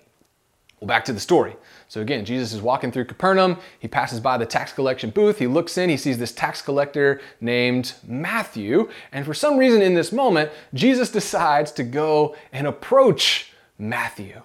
Well, 0.79 0.87
back 0.87 1.05
to 1.05 1.13
the 1.13 1.19
story. 1.19 1.55
So 1.91 1.99
again, 1.99 2.23
Jesus 2.23 2.53
is 2.53 2.61
walking 2.61 2.89
through 2.89 3.03
Capernaum. 3.03 3.57
He 3.77 3.89
passes 3.89 4.21
by 4.21 4.37
the 4.37 4.45
tax 4.45 4.71
collection 4.71 5.09
booth. 5.09 5.39
He 5.39 5.45
looks 5.45 5.77
in. 5.77 5.89
He 5.89 5.97
sees 5.97 6.17
this 6.17 6.31
tax 6.31 6.61
collector 6.61 7.19
named 7.41 7.95
Matthew. 8.07 8.89
And 9.11 9.25
for 9.25 9.33
some 9.33 9.57
reason 9.57 9.81
in 9.81 9.93
this 9.93 10.13
moment, 10.13 10.51
Jesus 10.73 11.11
decides 11.11 11.69
to 11.73 11.83
go 11.83 12.33
and 12.53 12.65
approach 12.65 13.51
Matthew. 13.77 14.41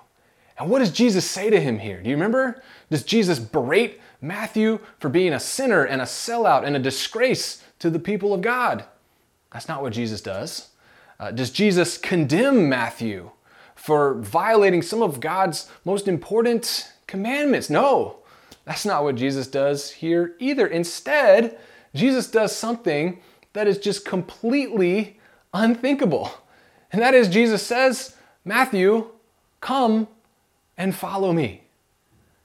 And 0.59 0.69
what 0.69 0.81
does 0.81 0.91
Jesus 0.91 1.25
say 1.25 1.49
to 1.49 1.61
him 1.61 1.79
here? 1.79 2.03
Do 2.03 2.11
you 2.11 2.17
remember? 2.17 2.65
Does 2.91 3.05
Jesus 3.05 3.39
berate 3.39 4.01
Matthew 4.21 4.81
for 4.99 5.09
being 5.09 5.33
a 5.33 5.39
sinner 5.39 5.85
and 5.85 6.03
a 6.03 6.05
sellout 6.05 6.65
and 6.65 6.75
a 6.75 6.81
disgrace 6.81 7.63
to 7.79 7.91
the 7.91 8.01
people 8.01 8.35
of 8.35 8.41
God? 8.41 8.87
That's 9.53 9.69
not 9.69 9.83
what 9.83 9.93
Jesus 9.93 10.21
does. 10.21 10.71
Uh, 11.21 11.31
does 11.31 11.53
Jesus 11.53 11.97
condemn 11.97 12.69
Matthew 12.69 13.31
for 13.77 14.15
violating 14.15 14.83
some 14.83 15.01
of 15.01 15.21
God's 15.21 15.71
most 15.85 16.09
important 16.09 16.91
commandments. 17.07 17.71
No, 17.71 18.19
that's 18.65 18.85
not 18.85 19.05
what 19.05 19.17
Jesus 19.17 19.47
does 19.47 19.91
here 19.91 20.35
either. 20.39 20.67
Instead, 20.67 21.59
Jesus 21.95 22.31
does 22.31 22.55
something 22.55 23.21
that 23.53 23.67
is 23.67 23.79
just 23.79 24.05
completely 24.05 25.19
unthinkable. 25.55 26.31
And 26.93 27.01
that 27.03 27.15
is, 27.15 27.29
Jesus 27.29 27.63
says, 27.63 28.15
Matthew, 28.45 29.11
come 29.61 30.09
and 30.77 30.95
follow 30.95 31.33
me. 31.33 31.63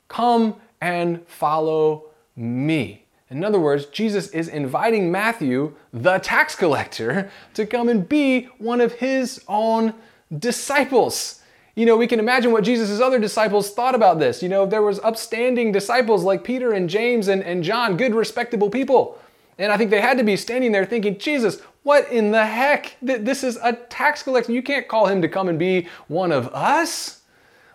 Come 0.07 0.55
and 0.79 1.25
follow 1.27 2.05
me. 2.35 3.05
In 3.29 3.43
other 3.43 3.59
words, 3.59 3.85
Jesus 3.85 4.27
is 4.29 4.47
inviting 4.47 5.11
Matthew, 5.11 5.75
the 5.93 6.17
tax 6.19 6.55
collector, 6.55 7.31
to 7.53 7.65
come 7.65 7.87
and 7.87 8.07
be 8.07 8.45
one 8.57 8.81
of 8.81 8.93
his 8.93 9.41
own 9.47 9.93
disciples. 10.37 11.40
You 11.75 11.85
know, 11.85 11.95
we 11.95 12.07
can 12.07 12.19
imagine 12.19 12.51
what 12.51 12.63
Jesus' 12.63 12.99
other 12.99 13.19
disciples 13.19 13.71
thought 13.71 13.95
about 13.95 14.19
this. 14.19 14.43
You 14.43 14.49
know, 14.49 14.65
there 14.65 14.81
was 14.81 14.99
upstanding 14.99 15.71
disciples 15.71 16.23
like 16.23 16.43
Peter 16.43 16.73
and 16.73 16.89
James 16.89 17.27
and, 17.27 17.43
and 17.43 17.63
John, 17.63 17.95
good, 17.95 18.13
respectable 18.13 18.69
people. 18.69 19.17
And 19.57 19.71
I 19.71 19.77
think 19.77 19.89
they 19.89 20.01
had 20.01 20.17
to 20.17 20.23
be 20.23 20.35
standing 20.35 20.71
there 20.71 20.85
thinking, 20.85 21.17
Jesus, 21.17 21.61
what 21.83 22.11
in 22.11 22.31
the 22.31 22.45
heck? 22.45 22.97
This 23.01 23.43
is 23.43 23.57
a 23.63 23.73
tax 23.73 24.23
collector. 24.23 24.51
You 24.51 24.61
can't 24.61 24.87
call 24.87 25.07
him 25.07 25.21
to 25.21 25.29
come 25.29 25.47
and 25.47 25.57
be 25.57 25.87
one 26.07 26.31
of 26.31 26.47
us. 26.53 27.21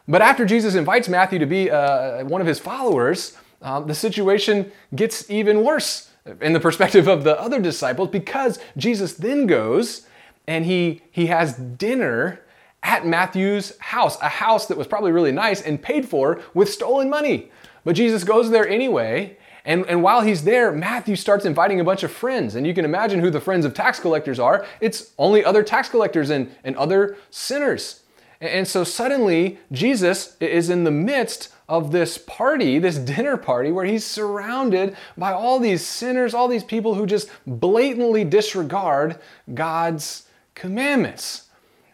But 0.09 0.23
after 0.23 0.45
Jesus 0.45 0.75
invites 0.75 1.09
Matthew 1.09 1.39
to 1.39 1.47
be 1.47 1.71
uh, 1.71 2.25
one 2.25 2.41
of 2.41 2.47
his 2.47 2.59
followers, 2.59 3.37
um, 3.63 3.87
the 3.87 3.95
situation 3.95 4.71
gets 4.95 5.29
even 5.31 5.65
worse 5.65 6.11
in 6.41 6.53
the 6.53 6.61
perspective 6.69 7.09
of 7.09 7.25
the 7.25 7.41
other 7.41 7.61
disciples 7.61 8.11
because 8.11 8.59
Jesus 8.77 9.15
then 9.15 9.47
goes 9.47 10.07
and 10.47 10.65
he, 10.65 11.03
he 11.11 11.27
has 11.27 11.55
dinner 11.55 12.41
at 12.87 13.05
Matthew's 13.05 13.77
house, 13.81 14.17
a 14.21 14.29
house 14.29 14.67
that 14.67 14.79
was 14.79 14.87
probably 14.87 15.11
really 15.11 15.33
nice 15.33 15.61
and 15.61 15.83
paid 15.83 16.09
for 16.09 16.41
with 16.55 16.73
stolen 16.73 17.11
money. 17.11 17.51
But 17.85 17.97
Jesus 17.97 18.23
goes 18.23 18.51
there 18.51 18.67
anyway. 18.67 19.37
And, 19.65 19.85
and 19.87 20.05
while 20.05 20.21
he's 20.21 20.45
there, 20.45 20.71
Matthew 20.71 21.17
starts 21.17 21.45
inviting 21.45 21.81
a 21.81 21.85
bunch 21.85 22.05
of 22.05 22.13
friends. 22.13 22.55
And 22.55 22.65
you 22.65 22.73
can 22.73 22.85
imagine 22.85 23.19
who 23.19 23.31
the 23.31 23.41
friends 23.41 23.65
of 23.65 23.75
tax 23.75 23.99
collectors 23.99 24.39
are. 24.39 24.65
It's 24.81 25.13
only 25.19 25.45
other 25.45 25.65
tax 25.65 25.89
collectors 25.89 26.31
and, 26.31 26.55
and 26.63 26.77
other 26.77 27.17
sinners. 27.29 28.03
And 28.41 28.69
so 28.69 28.85
suddenly, 28.85 29.59
Jesus 29.73 30.37
is 30.39 30.71
in 30.71 30.85
the 30.85 30.93
midst 30.93 31.53
of 31.69 31.91
this 31.91 32.19
party, 32.19 32.79
this 32.79 32.99
dinner 32.99 33.37
party, 33.37 33.73
where 33.73 33.85
he's 33.85 34.05
surrounded 34.05 34.97
by 35.17 35.33
all 35.33 35.59
these 35.59 35.85
sinners, 35.85 36.35
all 36.35 36.47
these 36.47 36.63
people 36.63 36.95
who 36.95 37.05
just 37.05 37.29
blatantly 37.47 38.23
disregard 38.23 39.19
God's 39.53 40.29
commandments. 40.55 41.46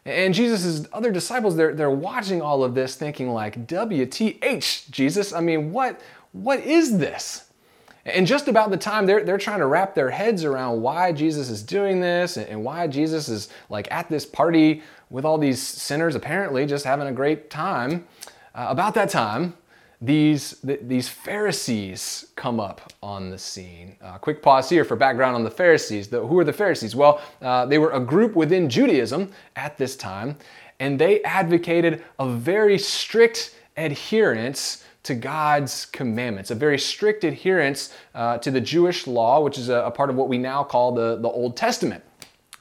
And 0.05 0.35
Jesus' 0.35 0.87
other 0.93 1.13
disciples, 1.13 1.57
they're, 1.57 1.75
they're 1.75 1.91
watching 1.91 2.43
all 2.43 2.65
of 2.65 2.75
this 2.75 2.97
thinking 2.97 3.31
like, 3.31 3.67
WTH, 3.67 4.91
Jesus, 4.91 5.33
I 5.33 5.41
mean, 5.41 5.73
what, 5.73 6.01
what 6.33 6.61
is 6.61 6.99
this? 6.99 7.45
And 8.05 8.27
just 8.27 8.49
about 8.49 8.71
the 8.71 8.77
time 8.77 9.07
they're, 9.07 9.23
they're 9.23 9.39
trying 9.39 9.61
to 9.61 9.67
wrap 9.67 9.95
their 9.95 10.11
heads 10.11 10.45
around 10.45 10.83
why 10.83 11.13
Jesus 11.13 11.49
is 11.49 11.63
doing 11.63 12.01
this 12.01 12.37
and, 12.37 12.49
and 12.49 12.65
why 12.65 12.89
Jesus 12.89 13.29
is 13.29 13.49
like 13.69 13.91
at 13.93 14.09
this 14.09 14.27
party 14.27 14.83
with 15.09 15.25
all 15.25 15.39
these 15.39 15.63
sinners, 15.63 16.17
apparently 16.17 16.67
just 16.67 16.85
having 16.85 17.07
a 17.07 17.13
great 17.13 17.49
time, 17.49 18.07
uh, 18.55 18.67
about 18.69 18.95
that 18.95 19.09
time, 19.09 19.55
these, 20.03 20.59
th- 20.67 20.81
these 20.83 21.09
Pharisees 21.09 22.27
come 22.35 22.59
up 22.59 22.93
on 23.03 23.31
the 23.31 23.39
scene. 23.39 23.97
Uh, 24.03 24.19
quick 24.19 24.43
pause 24.43 24.69
here 24.69 24.85
for 24.85 24.97
background 24.97 25.37
on 25.37 25.45
the 25.45 25.51
Pharisees. 25.51 26.09
The, 26.09 26.27
who 26.27 26.39
are 26.41 26.45
the 26.45 26.53
Pharisees? 26.53 26.97
Well, 26.97 27.23
uh, 27.41 27.67
they 27.67 27.79
were 27.79 27.93
a 27.93 28.01
group 28.01 28.35
within 28.35 28.69
Judaism 28.69 29.31
at 29.55 29.79
this 29.79 29.95
time, 29.95 30.37
and 30.81 30.99
they 30.99 31.23
advocated 31.23 32.05
a 32.19 32.29
very 32.29 32.79
strict 32.79 33.57
adherence 33.77 34.85
to 35.05 35.15
God's 35.15 35.87
commandments, 35.87 36.51
a 36.51 36.57
very 36.57 36.79
strict 36.79 37.23
adherence 37.23 37.95
uh, 38.15 38.39
to 38.39 38.51
the 38.51 38.61
Jewish 38.61 39.07
law, 39.07 39.41
which 39.41 39.57
is 39.57 39.69
a, 39.69 39.77
a 39.85 39.91
part 39.91 40.11
of 40.11 40.17
what 40.17 40.29
we 40.29 40.37
now 40.37 40.65
call 40.65 40.93
the, 40.93 41.17
the 41.17 41.29
Old 41.29 41.57
Testament. 41.57 42.03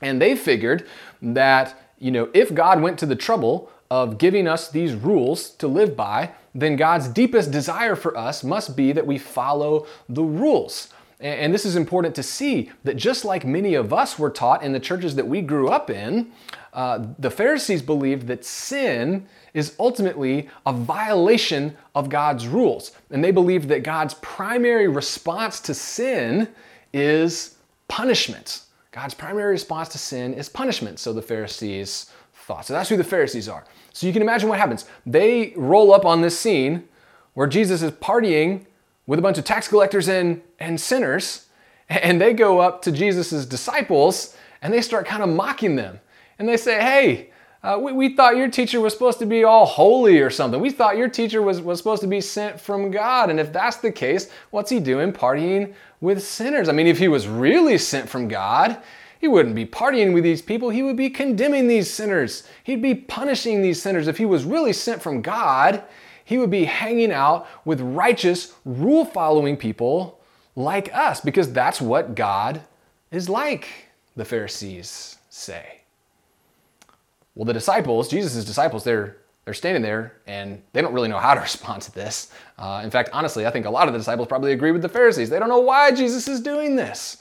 And 0.04 0.22
they 0.22 0.36
figured 0.36 0.88
that, 1.24 1.92
you 1.98 2.12
know, 2.12 2.30
if 2.34 2.54
God 2.54 2.82
went 2.82 3.00
to 3.00 3.08
the 3.08 3.16
trouble 3.16 3.72
of 3.92 4.18
giving 4.18 4.48
us 4.48 4.72
these 4.72 4.94
rules 4.94 5.50
to 5.50 5.68
live 5.68 5.98
by, 5.98 6.32
then 6.56 6.78
God's 6.78 7.10
deepest 7.10 7.52
desire 7.52 7.98
for 7.98 8.18
us 8.18 8.42
must 8.42 8.78
be 8.78 8.94
that 8.94 9.06
we 9.06 9.18
follow 9.18 9.86
the 10.08 10.24
rules. 10.24 10.88
And 11.20 11.54
this 11.54 11.66
is 11.66 11.76
important 11.76 12.16
to 12.16 12.24
see 12.24 12.72
that 12.86 12.96
just 12.96 13.26
like 13.26 13.46
many 13.46 13.74
of 13.74 13.92
us 13.92 14.18
were 14.18 14.30
taught 14.30 14.64
in 14.64 14.72
the 14.72 14.80
churches 14.80 15.16
that 15.16 15.28
we 15.28 15.42
grew 15.42 15.68
up 15.68 15.90
in, 15.90 16.32
uh, 16.74 17.06
the 17.20 17.30
Pharisees 17.30 17.82
believed 17.82 18.28
that 18.28 18.46
sin 18.46 19.28
is 19.54 19.76
ultimately 19.78 20.48
a 20.66 20.72
violation 20.72 21.76
of 21.94 22.08
God's 22.08 22.48
rules. 22.48 22.94
And 23.10 23.22
they 23.22 23.32
believed 23.32 23.68
that 23.68 23.84
God's 23.84 24.14
primary 24.16 24.88
response 24.88 25.60
to 25.60 25.74
sin 25.74 26.48
is 26.94 27.58
punishment. 27.90 28.62
God's 28.94 29.14
primary 29.14 29.52
response 29.52 29.90
to 29.90 29.98
sin 29.98 30.34
is 30.34 30.48
punishment, 30.48 30.98
so 30.98 31.12
the 31.12 31.22
Pharisees 31.22 32.10
So 32.62 32.74
that's 32.74 32.90
who 32.90 32.98
the 32.98 33.04
Pharisees 33.04 33.48
are. 33.48 33.64
So 33.94 34.08
you 34.08 34.14
can 34.14 34.22
imagine 34.22 34.50
what 34.50 34.60
happens. 34.60 34.86
They 35.06 35.54
roll 35.56 35.94
up 35.94 36.06
on 36.06 36.22
this 36.22 36.38
scene 36.38 36.88
where 37.34 37.48
Jesus 37.48 37.82
is 37.82 37.92
partying 37.92 38.66
with 39.08 39.20
a 39.20 39.22
bunch 39.22 39.38
of 39.38 39.46
tax 39.46 39.68
collectors 39.68 40.08
and, 40.08 40.42
and 40.60 40.80
sinners, 40.80 41.48
and 41.90 42.20
they 42.20 42.34
go 42.34 42.60
up 42.60 42.82
to 42.84 42.92
Jesus' 42.92 43.46
disciples 43.46 44.36
and 44.62 44.74
they 44.74 44.82
start 44.82 45.06
kind 45.06 45.24
of 45.24 45.30
mocking 45.30 45.76
them. 45.76 46.00
And 46.38 46.48
they 46.48 46.58
say, 46.58 46.80
Hey, 46.80 47.30
uh, 47.64 47.78
we, 47.80 47.92
we 47.92 48.16
thought 48.16 48.38
your 48.38 48.50
teacher 48.50 48.82
was 48.82 48.94
supposed 48.94 49.20
to 49.20 49.26
be 49.26 49.44
all 49.44 49.66
holy 49.66 50.20
or 50.20 50.30
something. 50.30 50.60
We 50.60 50.72
thought 50.72 50.98
your 50.98 51.10
teacher 51.10 51.42
was, 51.42 51.62
was 51.62 51.78
supposed 51.78 52.02
to 52.02 52.08
be 52.08 52.22
sent 52.22 52.60
from 52.60 52.90
God. 52.90 53.30
And 53.30 53.40
if 53.40 53.54
that's 53.54 53.78
the 53.78 53.92
case, 53.92 54.30
what's 54.50 54.72
he 54.72 54.80
doing 54.80 55.14
partying 55.14 55.74
with 56.00 56.24
sinners? 56.24 56.70
I 56.70 56.72
mean, 56.72 56.88
if 56.88 56.98
he 56.98 57.08
was 57.08 57.28
really 57.28 57.78
sent 57.78 58.10
from 58.10 58.28
God, 58.28 58.82
he 59.22 59.28
wouldn't 59.28 59.54
be 59.54 59.68
partying 59.68 60.16
with 60.16 60.24
these 60.24 60.42
people. 60.42 60.72
He 60.72 60.82
would 60.82 60.98
be 60.98 61.08
condemning 61.08 61.68
these 61.68 61.94
sinners. 61.94 62.42
He'd 62.64 62.82
be 62.82 62.96
punishing 62.96 63.62
these 63.62 63.80
sinners. 63.80 64.08
If 64.08 64.18
he 64.18 64.26
was 64.26 64.46
really 64.46 64.74
sent 64.74 65.00
from 65.00 65.22
God, 65.22 65.84
he 66.26 66.40
would 66.40 66.50
be 66.50 66.66
hanging 66.66 67.12
out 67.12 67.48
with 67.64 67.80
righteous, 67.82 68.56
rule 68.66 69.06
following 69.06 69.58
people 69.58 70.20
like 70.56 70.92
us 70.92 71.22
because 71.22 71.54
that's 71.54 71.80
what 71.80 72.16
God 72.16 72.62
is 73.12 73.30
like, 73.30 73.68
the 74.16 74.26
Pharisees 74.26 75.18
say. 75.30 75.82
Well, 77.36 77.46
the 77.46 77.54
disciples, 77.54 78.10
Jesus' 78.10 78.44
disciples, 78.44 78.84
they're 78.84 79.18
they're 79.46 79.54
standing 79.54 79.84
there 79.84 80.20
and 80.26 80.62
they 80.74 80.82
don't 80.82 80.94
really 80.94 81.10
know 81.10 81.20
how 81.20 81.36
to 81.36 81.42
respond 81.42 81.84
to 81.84 81.94
this. 81.94 82.32
Uh, 82.58 82.82
in 82.84 82.90
fact, 82.90 83.12
honestly, 83.14 83.46
I 83.46 83.52
think 83.52 83.68
a 83.68 83.70
lot 83.70 83.88
of 83.88 83.94
the 83.94 84.00
disciples 84.00 84.28
probably 84.28 84.54
agree 84.54 84.72
with 84.72 84.82
the 84.82 84.90
Pharisees. 84.90 85.30
They 85.30 85.38
don't 85.38 85.50
know 85.50 85.60
why 85.60 85.92
Jesus 85.92 86.28
is 86.28 86.42
doing 86.42 86.76
this. 86.76 87.18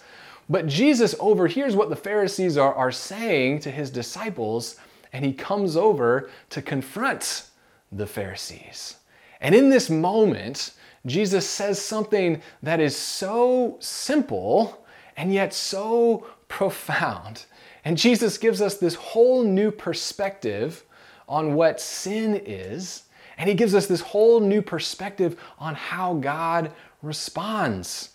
But 0.51 0.67
Jesus 0.67 1.15
overhears 1.21 1.77
what 1.77 1.89
the 1.89 1.97
Pharisees 1.97 2.59
are, 2.59 2.75
are 2.75 2.91
saying 2.91 3.61
to 3.61 3.71
his 3.71 3.89
disciples, 3.89 4.77
and 5.13 5.25
he 5.25 5.33
comes 5.33 5.77
over 5.77 6.29
to 6.51 6.61
confront 6.61 7.45
the 7.93 8.07
Pharisees. 8.07 8.97
And 9.41 9.55
in 9.55 9.71
this 9.71 9.89
moment, 9.89 10.73
Jesus 11.07 11.49
says 11.49 11.81
something 11.81 12.43
that 12.63 12.81
is 12.81 12.97
so 12.97 13.77
simple 13.79 14.85
and 15.17 15.33
yet 15.33 15.55
so 15.55 16.27
profound. 16.49 17.47
And 17.85 17.97
Jesus 17.97 18.37
gives 18.37 18.61
us 18.61 18.77
this 18.77 18.97
whole 18.97 19.45
new 19.45 19.71
perspective 19.71 20.85
on 21.29 21.55
what 21.55 21.81
sin 21.81 22.43
is 22.45 23.05
And 23.41 23.49
he 23.49 23.55
gives 23.55 23.75
us 23.75 23.87
this 23.87 24.03
whole 24.03 24.39
new 24.39 24.61
perspective 24.61 25.41
on 25.59 25.75
how 25.75 26.13
God 26.13 26.73
responds 27.01 28.11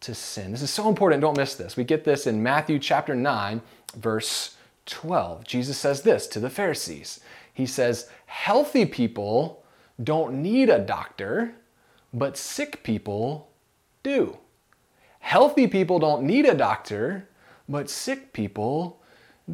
to 0.00 0.14
sin. 0.14 0.50
This 0.52 0.62
is 0.62 0.70
so 0.70 0.88
important. 0.88 1.20
Don't 1.20 1.36
miss 1.36 1.54
this. 1.54 1.76
We 1.76 1.84
get 1.84 2.04
this 2.04 2.26
in 2.26 2.42
Matthew 2.42 2.78
chapter 2.78 3.14
9, 3.14 3.60
verse 3.96 4.56
12. 4.86 5.44
Jesus 5.44 5.78
says 5.78 6.02
this 6.02 6.26
to 6.28 6.40
the 6.40 6.50
Pharisees. 6.50 7.20
He 7.52 7.66
says, 7.66 8.08
Healthy 8.26 8.86
people 8.86 9.62
don't 10.02 10.42
need 10.42 10.70
a 10.70 10.78
doctor, 10.78 11.54
but 12.12 12.36
sick 12.36 12.82
people 12.82 13.50
do. 14.02 14.38
Healthy 15.20 15.66
people 15.66 15.98
don't 15.98 16.22
need 16.22 16.46
a 16.46 16.54
doctor, 16.54 17.28
but 17.68 17.90
sick 17.90 18.32
people 18.32 19.00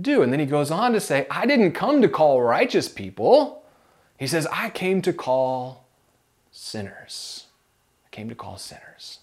do. 0.01 0.23
And 0.23 0.33
then 0.33 0.41
he 0.41 0.47
goes 0.47 0.71
on 0.71 0.93
to 0.93 1.01
say, 1.01 1.27
I 1.31 1.47
didn't 1.47 1.73
come 1.73 2.01
to 2.03 2.09
call 2.09 2.41
righteous 2.41 2.89
people. 2.89 3.65
He 4.19 4.27
says, 4.27 4.47
I 4.53 4.71
came 4.71 5.03
to 5.03 5.13
call 5.13 5.87
sinners. 6.53 7.47
I 8.07 8.09
came 8.11 8.29
to 8.29 8.35
call 8.35 8.57
sinners. 8.57 9.19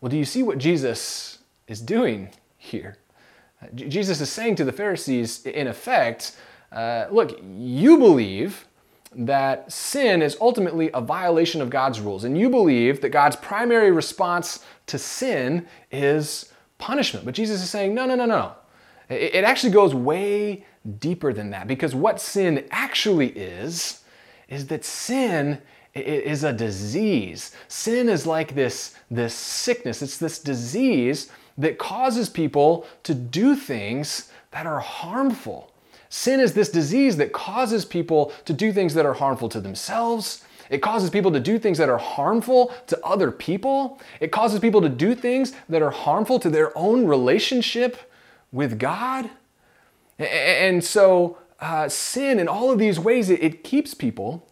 Well, 0.00 0.10
do 0.10 0.16
you 0.16 0.24
see 0.24 0.42
what 0.42 0.58
Jesus 0.58 1.38
is 1.66 1.80
doing 1.80 2.30
here? 2.56 2.96
Jesus 3.74 4.20
is 4.20 4.30
saying 4.30 4.56
to 4.56 4.64
the 4.64 4.72
Pharisees, 4.72 5.44
in 5.44 5.66
effect, 5.66 6.36
uh, 6.72 7.06
look, 7.10 7.38
you 7.42 7.98
believe 7.98 8.66
that 9.14 9.70
sin 9.70 10.22
is 10.22 10.36
ultimately 10.40 10.90
a 10.94 11.00
violation 11.00 11.60
of 11.60 11.68
God's 11.68 12.00
rules, 12.00 12.24
and 12.24 12.38
you 12.38 12.48
believe 12.48 13.00
that 13.00 13.10
God's 13.10 13.36
primary 13.36 13.90
response 13.90 14.64
to 14.86 14.98
sin 14.98 15.66
is 15.90 16.52
punishment. 16.78 17.26
But 17.26 17.34
Jesus 17.34 17.62
is 17.62 17.68
saying, 17.68 17.94
no, 17.94 18.06
no, 18.06 18.14
no, 18.14 18.24
no. 18.24 18.54
It 19.08 19.44
actually 19.44 19.72
goes 19.72 19.92
way 19.92 20.64
deeper 20.98 21.32
than 21.32 21.50
that 21.50 21.66
because 21.66 21.94
what 21.94 22.20
sin 22.20 22.66
actually 22.70 23.30
is, 23.30 24.02
is 24.48 24.68
that 24.68 24.84
sin 24.84 25.60
is 25.94 26.44
a 26.44 26.52
disease. 26.52 27.54
Sin 27.68 28.08
is 28.08 28.26
like 28.26 28.54
this, 28.54 28.94
this 29.10 29.34
sickness, 29.34 30.02
it's 30.02 30.18
this 30.18 30.38
disease 30.38 31.30
that 31.58 31.78
causes 31.78 32.28
people 32.28 32.86
to 33.02 33.14
do 33.14 33.56
things 33.56 34.30
that 34.52 34.66
are 34.66 34.80
harmful. 34.80 35.72
Sin 36.08 36.40
is 36.40 36.54
this 36.54 36.70
disease 36.70 37.16
that 37.18 37.32
causes 37.32 37.84
people 37.84 38.32
to 38.44 38.52
do 38.52 38.72
things 38.72 38.94
that 38.94 39.06
are 39.06 39.14
harmful 39.14 39.48
to 39.48 39.60
themselves. 39.60 40.44
It 40.68 40.78
causes 40.78 41.10
people 41.10 41.32
to 41.32 41.40
do 41.40 41.58
things 41.58 41.78
that 41.78 41.88
are 41.88 41.98
harmful 41.98 42.72
to 42.86 42.98
other 43.04 43.30
people. 43.30 44.00
It 44.20 44.32
causes 44.32 44.60
people 44.60 44.80
to 44.82 44.88
do 44.88 45.14
things 45.14 45.52
that 45.68 45.82
are 45.82 45.90
harmful 45.90 46.38
to 46.40 46.50
their 46.50 46.76
own 46.76 47.06
relationship 47.06 47.96
with 48.52 48.78
God. 48.78 49.30
And 50.18 50.82
so, 50.84 51.38
uh, 51.60 51.88
sin 51.88 52.38
in 52.38 52.48
all 52.48 52.70
of 52.70 52.78
these 52.78 52.98
ways, 52.98 53.30
it, 53.30 53.42
it 53.42 53.64
keeps 53.64 53.94
people 53.94 54.46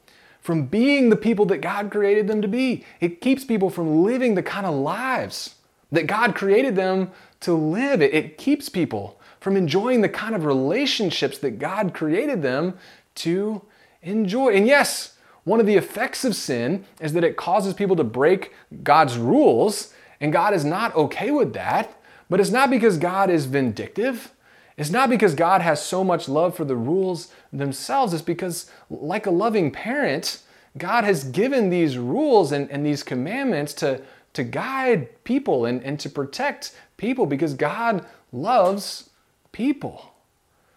from 0.48 0.64
being 0.64 1.10
the 1.10 1.14
people 1.14 1.44
that 1.44 1.58
God 1.58 1.90
created 1.90 2.26
them 2.26 2.40
to 2.40 2.48
be. 2.48 2.82
It 3.02 3.20
keeps 3.20 3.44
people 3.44 3.68
from 3.68 4.02
living 4.02 4.34
the 4.34 4.42
kind 4.42 4.64
of 4.64 4.74
lives 4.74 5.56
that 5.92 6.06
God 6.06 6.34
created 6.34 6.74
them 6.74 7.10
to 7.40 7.52
live. 7.52 8.00
It, 8.00 8.14
it 8.14 8.38
keeps 8.38 8.70
people 8.70 9.20
from 9.40 9.58
enjoying 9.58 10.00
the 10.00 10.08
kind 10.08 10.34
of 10.34 10.46
relationships 10.46 11.36
that 11.40 11.58
God 11.58 11.92
created 11.92 12.40
them 12.40 12.78
to 13.16 13.60
enjoy. 14.00 14.54
And 14.54 14.66
yes, 14.66 15.18
one 15.44 15.60
of 15.60 15.66
the 15.66 15.76
effects 15.76 16.24
of 16.24 16.34
sin 16.34 16.86
is 16.98 17.12
that 17.12 17.24
it 17.24 17.36
causes 17.36 17.74
people 17.74 17.96
to 17.96 18.04
break 18.04 18.54
God's 18.82 19.18
rules, 19.18 19.92
and 20.18 20.32
God 20.32 20.54
is 20.54 20.64
not 20.64 20.96
okay 20.96 21.30
with 21.30 21.52
that. 21.52 21.94
But 22.30 22.40
it's 22.40 22.48
not 22.48 22.70
because 22.70 22.96
God 22.96 23.28
is 23.28 23.44
vindictive. 23.44 24.32
It's 24.78 24.90
not 24.90 25.10
because 25.10 25.34
God 25.34 25.60
has 25.60 25.84
so 25.84 26.04
much 26.04 26.28
love 26.28 26.54
for 26.56 26.64
the 26.64 26.76
rules 26.76 27.32
themselves. 27.52 28.14
It's 28.14 28.22
because, 28.22 28.70
like 28.88 29.26
a 29.26 29.30
loving 29.30 29.72
parent, 29.72 30.40
God 30.78 31.02
has 31.02 31.24
given 31.24 31.68
these 31.68 31.98
rules 31.98 32.52
and, 32.52 32.70
and 32.70 32.86
these 32.86 33.02
commandments 33.02 33.74
to, 33.74 34.00
to 34.34 34.44
guide 34.44 35.24
people 35.24 35.64
and, 35.66 35.82
and 35.82 35.98
to 35.98 36.08
protect 36.08 36.76
people 36.96 37.26
because 37.26 37.54
God 37.54 38.06
loves 38.30 39.10
people. 39.50 40.14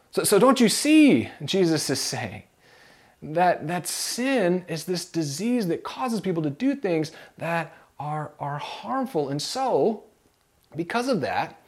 So, 0.09 0.23
so 0.23 0.39
don't 0.39 0.59
you 0.59 0.67
see, 0.67 1.29
Jesus 1.45 1.87
is 1.91 2.01
saying, 2.01 2.43
that, 3.21 3.67
that 3.67 3.85
sin 3.85 4.65
is 4.67 4.85
this 4.85 5.05
disease 5.05 5.67
that 5.67 5.83
causes 5.83 6.21
people 6.21 6.41
to 6.41 6.49
do 6.49 6.75
things 6.75 7.11
that 7.37 7.71
are, 7.99 8.31
are 8.39 8.57
harmful. 8.57 9.29
And 9.29 9.39
so, 9.39 10.05
because 10.75 11.07
of 11.07 11.21
that, 11.21 11.60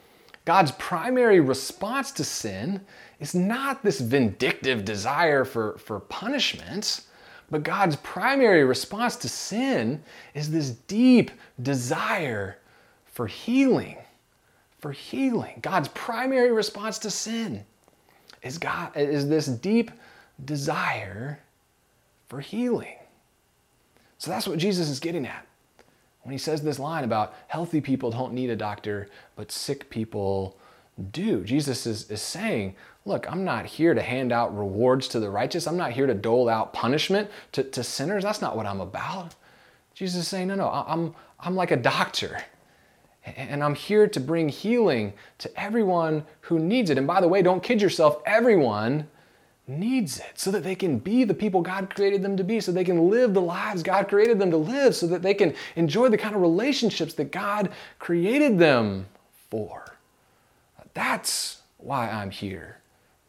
God's 0.45 0.71
primary 0.73 1.39
response 1.39 2.11
to 2.13 2.23
sin 2.23 2.81
is 3.19 3.33
not 3.33 3.81
this 3.81 4.01
vindictive 4.01 4.83
desire 4.83 5.45
for, 5.45 5.77
for 5.77 5.99
punishment, 6.01 7.01
but 7.49 7.63
God's 7.63 7.95
primary 7.97 8.63
response 8.65 9.15
to 9.17 9.29
sin 9.29 10.03
is 10.33 10.51
this 10.51 10.71
deep 10.71 11.31
desire 11.61 12.57
for 13.05 13.27
healing. 13.27 13.97
For 14.79 14.91
healing. 14.91 15.59
God's 15.61 15.87
primary 15.89 16.51
response 16.51 16.99
to 16.99 17.09
sin 17.09 17.63
is, 18.41 18.57
God, 18.57 18.91
is 18.97 19.29
this 19.29 19.45
deep 19.45 19.91
desire 20.43 21.39
for 22.27 22.41
healing. 22.41 22.97
So 24.17 24.29
that's 24.29 24.47
what 24.47 24.57
Jesus 24.57 24.89
is 24.89 24.99
getting 24.99 25.25
at 25.25 25.47
when 26.23 26.31
he 26.31 26.37
says 26.37 26.61
this 26.61 26.79
line 26.79 27.03
about 27.03 27.33
healthy 27.47 27.81
people 27.81 28.09
don't 28.09 28.33
need 28.33 28.49
a 28.49 28.55
doctor, 28.55 29.07
but 29.35 29.51
sick 29.51 29.89
people 29.89 30.57
do. 31.11 31.43
Jesus 31.43 31.85
is, 31.85 32.09
is 32.09 32.21
saying, 32.21 32.75
Look, 33.05 33.29
I'm 33.29 33.43
not 33.43 33.65
here 33.65 33.93
to 33.93 34.01
hand 34.01 34.31
out 34.31 34.57
rewards 34.57 35.09
to 35.09 35.19
the 35.19 35.29
righteous. 35.29 35.67
I'm 35.67 35.75
not 35.75 35.91
here 35.91 36.07
to 36.07 36.13
dole 36.13 36.47
out 36.47 36.71
punishment 36.71 37.29
to, 37.51 37.63
to 37.63 37.83
sinners. 37.83 38.23
That's 38.23 38.41
not 38.41 38.55
what 38.55 38.65
I'm 38.65 38.79
about. 38.79 39.35
Jesus 39.93 40.21
is 40.21 40.27
saying, 40.27 40.47
No, 40.47 40.55
no, 40.55 40.69
I'm, 40.69 41.13
I'm 41.39 41.55
like 41.55 41.71
a 41.71 41.77
doctor. 41.77 42.41
And 43.25 43.63
I'm 43.63 43.75
here 43.75 44.07
to 44.07 44.19
bring 44.19 44.49
healing 44.49 45.13
to 45.39 45.59
everyone 45.59 46.25
who 46.41 46.59
needs 46.59 46.89
it. 46.89 46.97
And 46.97 47.07
by 47.07 47.21
the 47.21 47.27
way, 47.27 47.41
don't 47.41 47.63
kid 47.63 47.81
yourself, 47.81 48.21
everyone 48.25 49.07
needs 49.67 50.19
it 50.19 50.31
so 50.35 50.51
that 50.51 50.63
they 50.63 50.75
can 50.75 50.99
be 50.99 51.23
the 51.23 51.33
people 51.33 51.61
God 51.61 51.93
created 51.93 52.21
them 52.21 52.35
to 52.37 52.43
be, 52.43 52.59
so 52.59 52.71
they 52.71 52.83
can 52.83 53.09
live 53.09 53.33
the 53.33 53.41
lives 53.41 53.83
God 53.83 54.07
created 54.07 54.39
them 54.39 54.51
to 54.51 54.57
live, 54.57 54.95
so 54.95 55.07
that 55.07 55.21
they 55.21 55.33
can 55.33 55.53
enjoy 55.75 56.09
the 56.09 56.17
kind 56.17 56.35
of 56.35 56.41
relationships 56.41 57.13
that 57.15 57.31
God 57.31 57.71
created 57.99 58.59
them 58.59 59.05
for. 59.49 59.95
That's 60.93 61.61
why 61.77 62.09
I'm 62.09 62.29
here, 62.29 62.79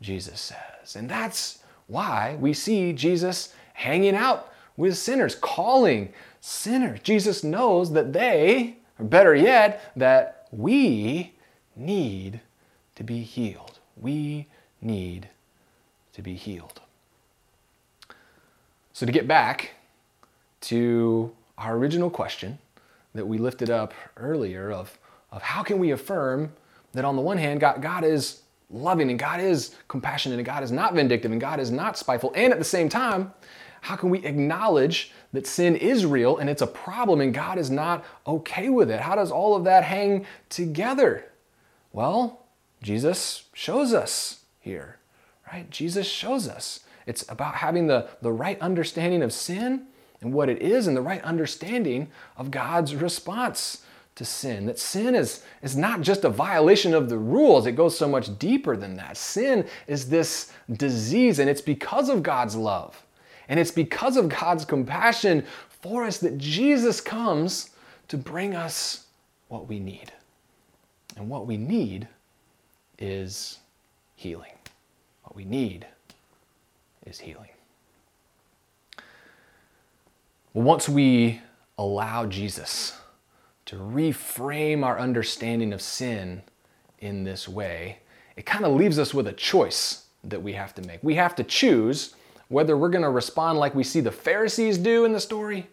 Jesus 0.00 0.40
says. 0.40 0.96
And 0.96 1.08
that's 1.08 1.60
why 1.86 2.36
we 2.40 2.52
see 2.52 2.92
Jesus 2.92 3.54
hanging 3.74 4.14
out 4.14 4.52
with 4.76 4.96
sinners, 4.96 5.34
calling 5.34 6.12
sinners. 6.40 7.00
Jesus 7.02 7.44
knows 7.44 7.92
that 7.92 8.12
they, 8.12 8.76
or 8.98 9.04
better 9.04 9.34
yet, 9.34 9.92
that 9.96 10.48
we 10.50 11.32
need 11.76 12.40
to 12.96 13.04
be 13.04 13.22
healed. 13.22 13.78
We 13.96 14.46
need 14.80 15.28
to 16.14 16.22
be 16.22 16.34
healed. 16.34 16.80
So, 18.92 19.04
to 19.04 19.12
get 19.12 19.28
back 19.28 19.72
to 20.62 21.32
our 21.58 21.76
original 21.76 22.10
question 22.10 22.58
that 23.14 23.26
we 23.26 23.38
lifted 23.38 23.68
up 23.68 23.92
earlier 24.16 24.72
of, 24.72 24.98
of 25.30 25.42
how 25.42 25.62
can 25.62 25.78
we 25.78 25.90
affirm 25.90 26.52
that 26.92 27.04
on 27.04 27.16
the 27.16 27.22
one 27.22 27.38
hand, 27.38 27.60
God, 27.60 27.82
God 27.82 28.04
is 28.04 28.42
loving 28.70 29.10
and 29.10 29.18
God 29.18 29.40
is 29.40 29.74
compassionate 29.88 30.38
and 30.38 30.46
God 30.46 30.62
is 30.62 30.72
not 30.72 30.94
vindictive 30.94 31.32
and 31.32 31.40
God 31.40 31.60
is 31.60 31.70
not 31.70 31.98
spiteful, 31.98 32.32
and 32.34 32.52
at 32.52 32.58
the 32.58 32.64
same 32.64 32.88
time, 32.88 33.32
how 33.80 33.96
can 33.96 34.08
we 34.08 34.24
acknowledge 34.24 35.12
that 35.32 35.46
sin 35.46 35.76
is 35.76 36.06
real 36.06 36.38
and 36.38 36.48
it's 36.48 36.62
a 36.62 36.66
problem 36.66 37.20
and 37.20 37.34
God 37.34 37.58
is 37.58 37.70
not 37.70 38.04
okay 38.26 38.70
with 38.70 38.90
it? 38.90 39.00
How 39.00 39.14
does 39.14 39.30
all 39.30 39.54
of 39.54 39.64
that 39.64 39.84
hang 39.84 40.24
together? 40.48 41.26
Well, 41.92 42.46
Jesus 42.80 43.44
shows 43.52 43.92
us 43.92 44.44
here 44.60 44.98
right? 45.54 45.70
Jesus 45.70 46.08
shows 46.08 46.48
us. 46.48 46.80
It's 47.06 47.24
about 47.28 47.54
having 47.54 47.86
the, 47.86 48.08
the 48.20 48.32
right 48.32 48.60
understanding 48.60 49.22
of 49.22 49.32
sin 49.32 49.86
and 50.20 50.32
what 50.32 50.48
it 50.48 50.60
is 50.60 50.88
and 50.88 50.96
the 50.96 51.02
right 51.02 51.22
understanding 51.22 52.08
of 52.36 52.50
God's 52.50 52.96
response 52.96 53.84
to 54.16 54.24
sin. 54.24 54.66
That 54.66 54.80
sin 54.80 55.14
is, 55.14 55.44
is 55.62 55.76
not 55.76 56.00
just 56.00 56.24
a 56.24 56.28
violation 56.28 56.92
of 56.92 57.08
the 57.08 57.18
rules, 57.18 57.66
it 57.66 57.72
goes 57.72 57.96
so 57.96 58.08
much 58.08 58.36
deeper 58.38 58.76
than 58.76 58.96
that. 58.96 59.16
Sin 59.16 59.64
is 59.86 60.08
this 60.08 60.50
disease, 60.72 61.38
and 61.38 61.48
it's 61.48 61.60
because 61.60 62.08
of 62.08 62.24
God's 62.24 62.56
love. 62.56 63.04
And 63.48 63.60
it's 63.60 63.70
because 63.70 64.16
of 64.16 64.28
God's 64.28 64.64
compassion 64.64 65.44
for 65.82 66.04
us 66.04 66.18
that 66.18 66.36
Jesus 66.36 67.00
comes 67.00 67.70
to 68.08 68.16
bring 68.16 68.56
us 68.56 69.06
what 69.48 69.68
we 69.68 69.78
need. 69.78 70.10
And 71.16 71.28
what 71.28 71.46
we 71.46 71.56
need 71.56 72.08
is 72.98 73.58
healing. 74.16 74.53
We 75.34 75.44
need 75.44 75.86
is 77.04 77.20
healing. 77.20 77.48
Once 80.52 80.88
we 80.88 81.40
allow 81.76 82.26
Jesus 82.26 82.96
to 83.66 83.76
reframe 83.76 84.84
our 84.84 84.98
understanding 84.98 85.72
of 85.72 85.82
sin 85.82 86.42
in 87.00 87.24
this 87.24 87.48
way, 87.48 87.98
it 88.36 88.46
kind 88.46 88.64
of 88.64 88.74
leaves 88.74 88.98
us 88.98 89.12
with 89.12 89.26
a 89.26 89.32
choice 89.32 90.04
that 90.22 90.42
we 90.42 90.52
have 90.52 90.74
to 90.76 90.82
make. 90.82 91.02
We 91.02 91.16
have 91.16 91.34
to 91.36 91.44
choose 91.44 92.14
whether 92.48 92.76
we're 92.76 92.88
going 92.88 93.02
to 93.02 93.10
respond 93.10 93.58
like 93.58 93.74
we 93.74 93.84
see 93.84 94.00
the 94.00 94.12
Pharisees 94.12 94.78
do 94.78 95.04
in 95.04 95.12
the 95.12 95.20
story, 95.20 95.66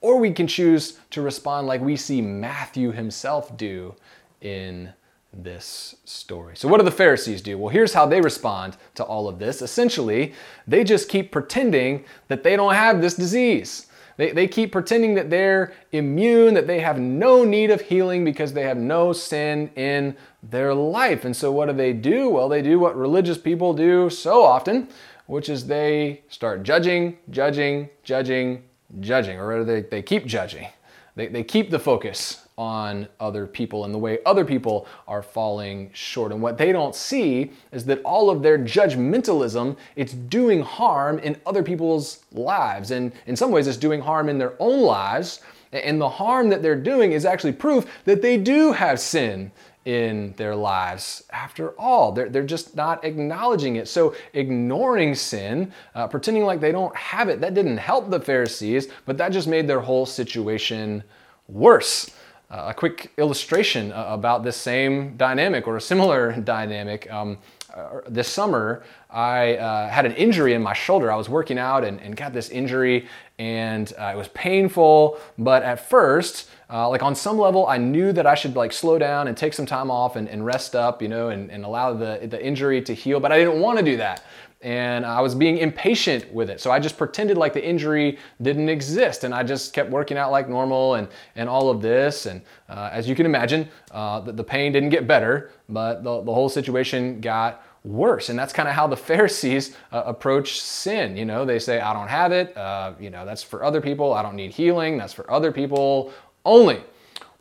or 0.00 0.18
we 0.18 0.32
can 0.32 0.46
choose 0.46 0.98
to 1.10 1.22
respond 1.22 1.66
like 1.66 1.80
we 1.80 1.96
see 1.96 2.20
Matthew 2.20 2.92
himself 2.92 3.56
do 3.56 3.94
in 4.40 4.92
this 5.32 5.94
story. 6.04 6.56
So, 6.56 6.68
what 6.68 6.78
do 6.78 6.84
the 6.84 6.90
Pharisees 6.90 7.40
do? 7.40 7.56
Well, 7.56 7.68
here's 7.68 7.94
how 7.94 8.06
they 8.06 8.20
respond 8.20 8.76
to 8.96 9.04
all 9.04 9.28
of 9.28 9.38
this. 9.38 9.62
Essentially, 9.62 10.34
they 10.66 10.84
just 10.84 11.08
keep 11.08 11.30
pretending 11.30 12.04
that 12.28 12.42
they 12.42 12.56
don't 12.56 12.74
have 12.74 13.00
this 13.00 13.14
disease. 13.14 13.86
They, 14.16 14.32
they 14.32 14.48
keep 14.48 14.72
pretending 14.72 15.14
that 15.14 15.30
they're 15.30 15.72
immune, 15.92 16.54
that 16.54 16.66
they 16.66 16.80
have 16.80 16.98
no 16.98 17.44
need 17.44 17.70
of 17.70 17.80
healing 17.80 18.24
because 18.24 18.52
they 18.52 18.64
have 18.64 18.76
no 18.76 19.12
sin 19.12 19.70
in 19.76 20.16
their 20.42 20.74
life. 20.74 21.24
And 21.24 21.34
so, 21.34 21.52
what 21.52 21.66
do 21.66 21.72
they 21.72 21.92
do? 21.92 22.28
Well, 22.28 22.48
they 22.48 22.62
do 22.62 22.78
what 22.78 22.96
religious 22.96 23.38
people 23.38 23.72
do 23.72 24.10
so 24.10 24.44
often, 24.44 24.88
which 25.26 25.48
is 25.48 25.66
they 25.66 26.22
start 26.28 26.64
judging, 26.64 27.18
judging, 27.30 27.88
judging, 28.02 28.64
judging, 28.98 29.38
or 29.38 29.46
rather, 29.46 29.64
they, 29.64 29.82
they 29.82 30.02
keep 30.02 30.26
judging. 30.26 30.66
They, 31.14 31.28
they 31.28 31.44
keep 31.44 31.70
the 31.70 31.78
focus 31.78 32.48
on 32.60 33.08
other 33.20 33.46
people 33.46 33.86
and 33.86 33.94
the 33.94 33.98
way 33.98 34.18
other 34.26 34.44
people 34.44 34.86
are 35.08 35.22
falling 35.22 35.90
short. 35.94 36.30
And 36.30 36.42
what 36.42 36.58
they 36.58 36.72
don't 36.72 36.94
see 36.94 37.52
is 37.72 37.86
that 37.86 38.02
all 38.02 38.28
of 38.28 38.42
their 38.42 38.58
judgmentalism, 38.58 39.78
it's 39.96 40.12
doing 40.12 40.60
harm 40.60 41.18
in 41.20 41.40
other 41.46 41.62
people's 41.62 42.22
lives. 42.32 42.90
And 42.90 43.12
in 43.26 43.34
some 43.34 43.50
ways, 43.50 43.66
it's 43.66 43.78
doing 43.78 44.02
harm 44.02 44.28
in 44.28 44.36
their 44.36 44.56
own 44.58 44.82
lives. 44.82 45.40
And 45.72 45.98
the 45.98 46.10
harm 46.10 46.50
that 46.50 46.60
they're 46.60 46.76
doing 46.76 47.12
is 47.12 47.24
actually 47.24 47.52
proof 47.52 47.86
that 48.04 48.20
they 48.20 48.36
do 48.36 48.72
have 48.72 49.00
sin 49.00 49.52
in 49.86 50.34
their 50.36 50.54
lives. 50.54 51.24
After 51.30 51.70
all, 51.80 52.12
they're, 52.12 52.28
they're 52.28 52.42
just 52.42 52.76
not 52.76 53.02
acknowledging 53.06 53.76
it. 53.76 53.88
So, 53.88 54.14
ignoring 54.34 55.14
sin, 55.14 55.72
uh, 55.94 56.08
pretending 56.08 56.44
like 56.44 56.60
they 56.60 56.72
don't 56.72 56.94
have 56.94 57.30
it, 57.30 57.40
that 57.40 57.54
didn't 57.54 57.78
help 57.78 58.10
the 58.10 58.20
Pharisees, 58.20 58.88
but 59.06 59.16
that 59.16 59.30
just 59.30 59.48
made 59.48 59.66
their 59.66 59.80
whole 59.80 60.04
situation 60.04 61.02
worse. 61.48 62.10
Uh, 62.50 62.64
a 62.70 62.74
quick 62.74 63.12
illustration 63.16 63.92
uh, 63.92 64.06
about 64.08 64.42
this 64.42 64.56
same 64.56 65.16
dynamic 65.16 65.68
or 65.68 65.76
a 65.76 65.80
similar 65.80 66.32
dynamic. 66.44 67.08
Um, 67.12 67.38
uh, 67.72 68.00
this 68.08 68.26
summer, 68.26 68.82
I 69.08 69.54
uh, 69.54 69.88
had 69.88 70.04
an 70.04 70.14
injury 70.14 70.54
in 70.54 70.62
my 70.62 70.72
shoulder. 70.72 71.12
I 71.12 71.14
was 71.14 71.28
working 71.28 71.58
out 71.58 71.84
and, 71.84 72.00
and 72.00 72.16
got 72.16 72.32
this 72.32 72.48
injury, 72.48 73.06
and 73.38 73.92
uh, 73.96 74.10
it 74.12 74.16
was 74.16 74.26
painful. 74.28 75.20
But 75.38 75.62
at 75.62 75.88
first, 75.88 76.50
uh, 76.68 76.88
like 76.88 77.04
on 77.04 77.14
some 77.14 77.38
level, 77.38 77.68
I 77.68 77.78
knew 77.78 78.12
that 78.12 78.26
I 78.26 78.34
should 78.34 78.56
like 78.56 78.72
slow 78.72 78.98
down 78.98 79.28
and 79.28 79.36
take 79.36 79.54
some 79.54 79.66
time 79.66 79.88
off 79.88 80.16
and, 80.16 80.28
and 80.28 80.44
rest 80.44 80.74
up, 80.74 81.00
you 81.00 81.08
know, 81.08 81.28
and, 81.28 81.52
and 81.52 81.64
allow 81.64 81.94
the, 81.94 82.26
the 82.28 82.44
injury 82.44 82.82
to 82.82 82.92
heal. 82.92 83.20
But 83.20 83.30
I 83.30 83.38
didn't 83.38 83.60
want 83.60 83.78
to 83.78 83.84
do 83.84 83.96
that 83.98 84.24
and 84.62 85.06
I 85.06 85.20
was 85.20 85.34
being 85.34 85.58
impatient 85.58 86.30
with 86.32 86.50
it. 86.50 86.60
So 86.60 86.70
I 86.70 86.78
just 86.78 86.98
pretended 86.98 87.38
like 87.38 87.54
the 87.54 87.64
injury 87.64 88.18
didn't 88.42 88.68
exist, 88.68 89.24
and 89.24 89.34
I 89.34 89.42
just 89.42 89.72
kept 89.72 89.90
working 89.90 90.18
out 90.18 90.30
like 90.30 90.48
normal 90.48 90.96
and, 90.96 91.08
and 91.34 91.48
all 91.48 91.70
of 91.70 91.80
this. 91.80 92.26
And 92.26 92.42
uh, 92.68 92.90
as 92.92 93.08
you 93.08 93.14
can 93.14 93.24
imagine, 93.24 93.68
uh, 93.90 94.20
the, 94.20 94.32
the, 94.32 94.44
pain 94.44 94.72
didn't 94.72 94.90
get 94.90 95.06
better, 95.06 95.50
but 95.68 96.04
the, 96.04 96.22
the 96.22 96.32
whole 96.32 96.48
situation 96.48 97.20
got 97.20 97.64
worse. 97.84 98.28
And 98.28 98.38
that's 98.38 98.52
kind 98.52 98.68
of 98.68 98.74
how 98.74 98.86
the 98.86 98.96
Pharisees 99.08 99.76
uh, 99.92 100.02
approach 100.04 100.60
sin. 100.60 101.16
You 101.16 101.24
know, 101.24 101.46
they 101.46 101.58
say, 101.58 101.80
I 101.80 101.94
don't 101.94 102.08
have 102.08 102.32
it. 102.32 102.54
Uh, 102.56 102.92
you 103.00 103.08
know, 103.08 103.24
that's 103.24 103.42
for 103.42 103.64
other 103.64 103.80
people. 103.80 104.12
I 104.12 104.22
don't 104.22 104.36
need 104.36 104.50
healing. 104.50 104.98
That's 104.98 105.14
for 105.14 105.30
other 105.30 105.52
people 105.52 106.12
only. 106.44 106.82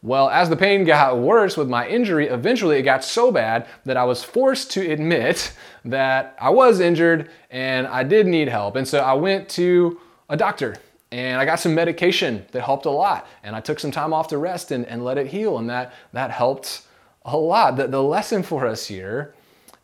Well, 0.02 0.30
as 0.30 0.50
the 0.50 0.56
pain 0.56 0.86
got 0.86 1.18
worse 1.18 1.58
with 1.58 1.68
my 1.68 1.88
injury, 1.88 2.28
eventually 2.28 2.78
it 2.78 2.84
got 2.84 3.04
so 3.04 3.32
bad 3.32 3.68
that 3.84 3.98
I 3.98 4.06
was 4.06 4.24
forced 4.24 4.72
to 4.72 4.92
admit 4.92 5.52
that 5.86 6.38
I 6.40 6.50
was 6.50 6.80
injured 6.80 7.30
and 7.50 7.86
I 7.86 8.04
did 8.04 8.26
need 8.26 8.48
help. 8.48 8.78
And 8.78 8.88
so 8.88 9.00
I 9.00 9.14
went 9.14 9.50
to 9.50 10.00
a 10.30 10.38
doctor 10.38 10.78
and 11.12 11.42
I 11.42 11.46
got 11.46 11.60
some 11.60 11.76
medication 11.76 12.46
that 12.52 12.62
helped 12.62 12.86
a 12.86 12.92
lot. 12.92 13.28
And 13.44 13.56
I 13.56 13.60
took 13.60 13.80
some 13.80 13.92
time 13.92 14.14
off 14.14 14.28
to 14.30 14.38
rest 14.38 14.72
and, 14.72 14.86
and 14.86 15.04
let 15.04 15.18
it 15.18 15.28
heal. 15.28 15.58
And 15.58 15.70
that, 15.70 15.94
that 16.14 16.32
helped 16.32 16.84
a 17.26 17.36
lot. 17.36 17.76
The, 17.76 17.88
the 17.88 18.02
lesson 18.02 18.42
for 18.42 18.66
us 18.66 18.86
here 18.86 19.34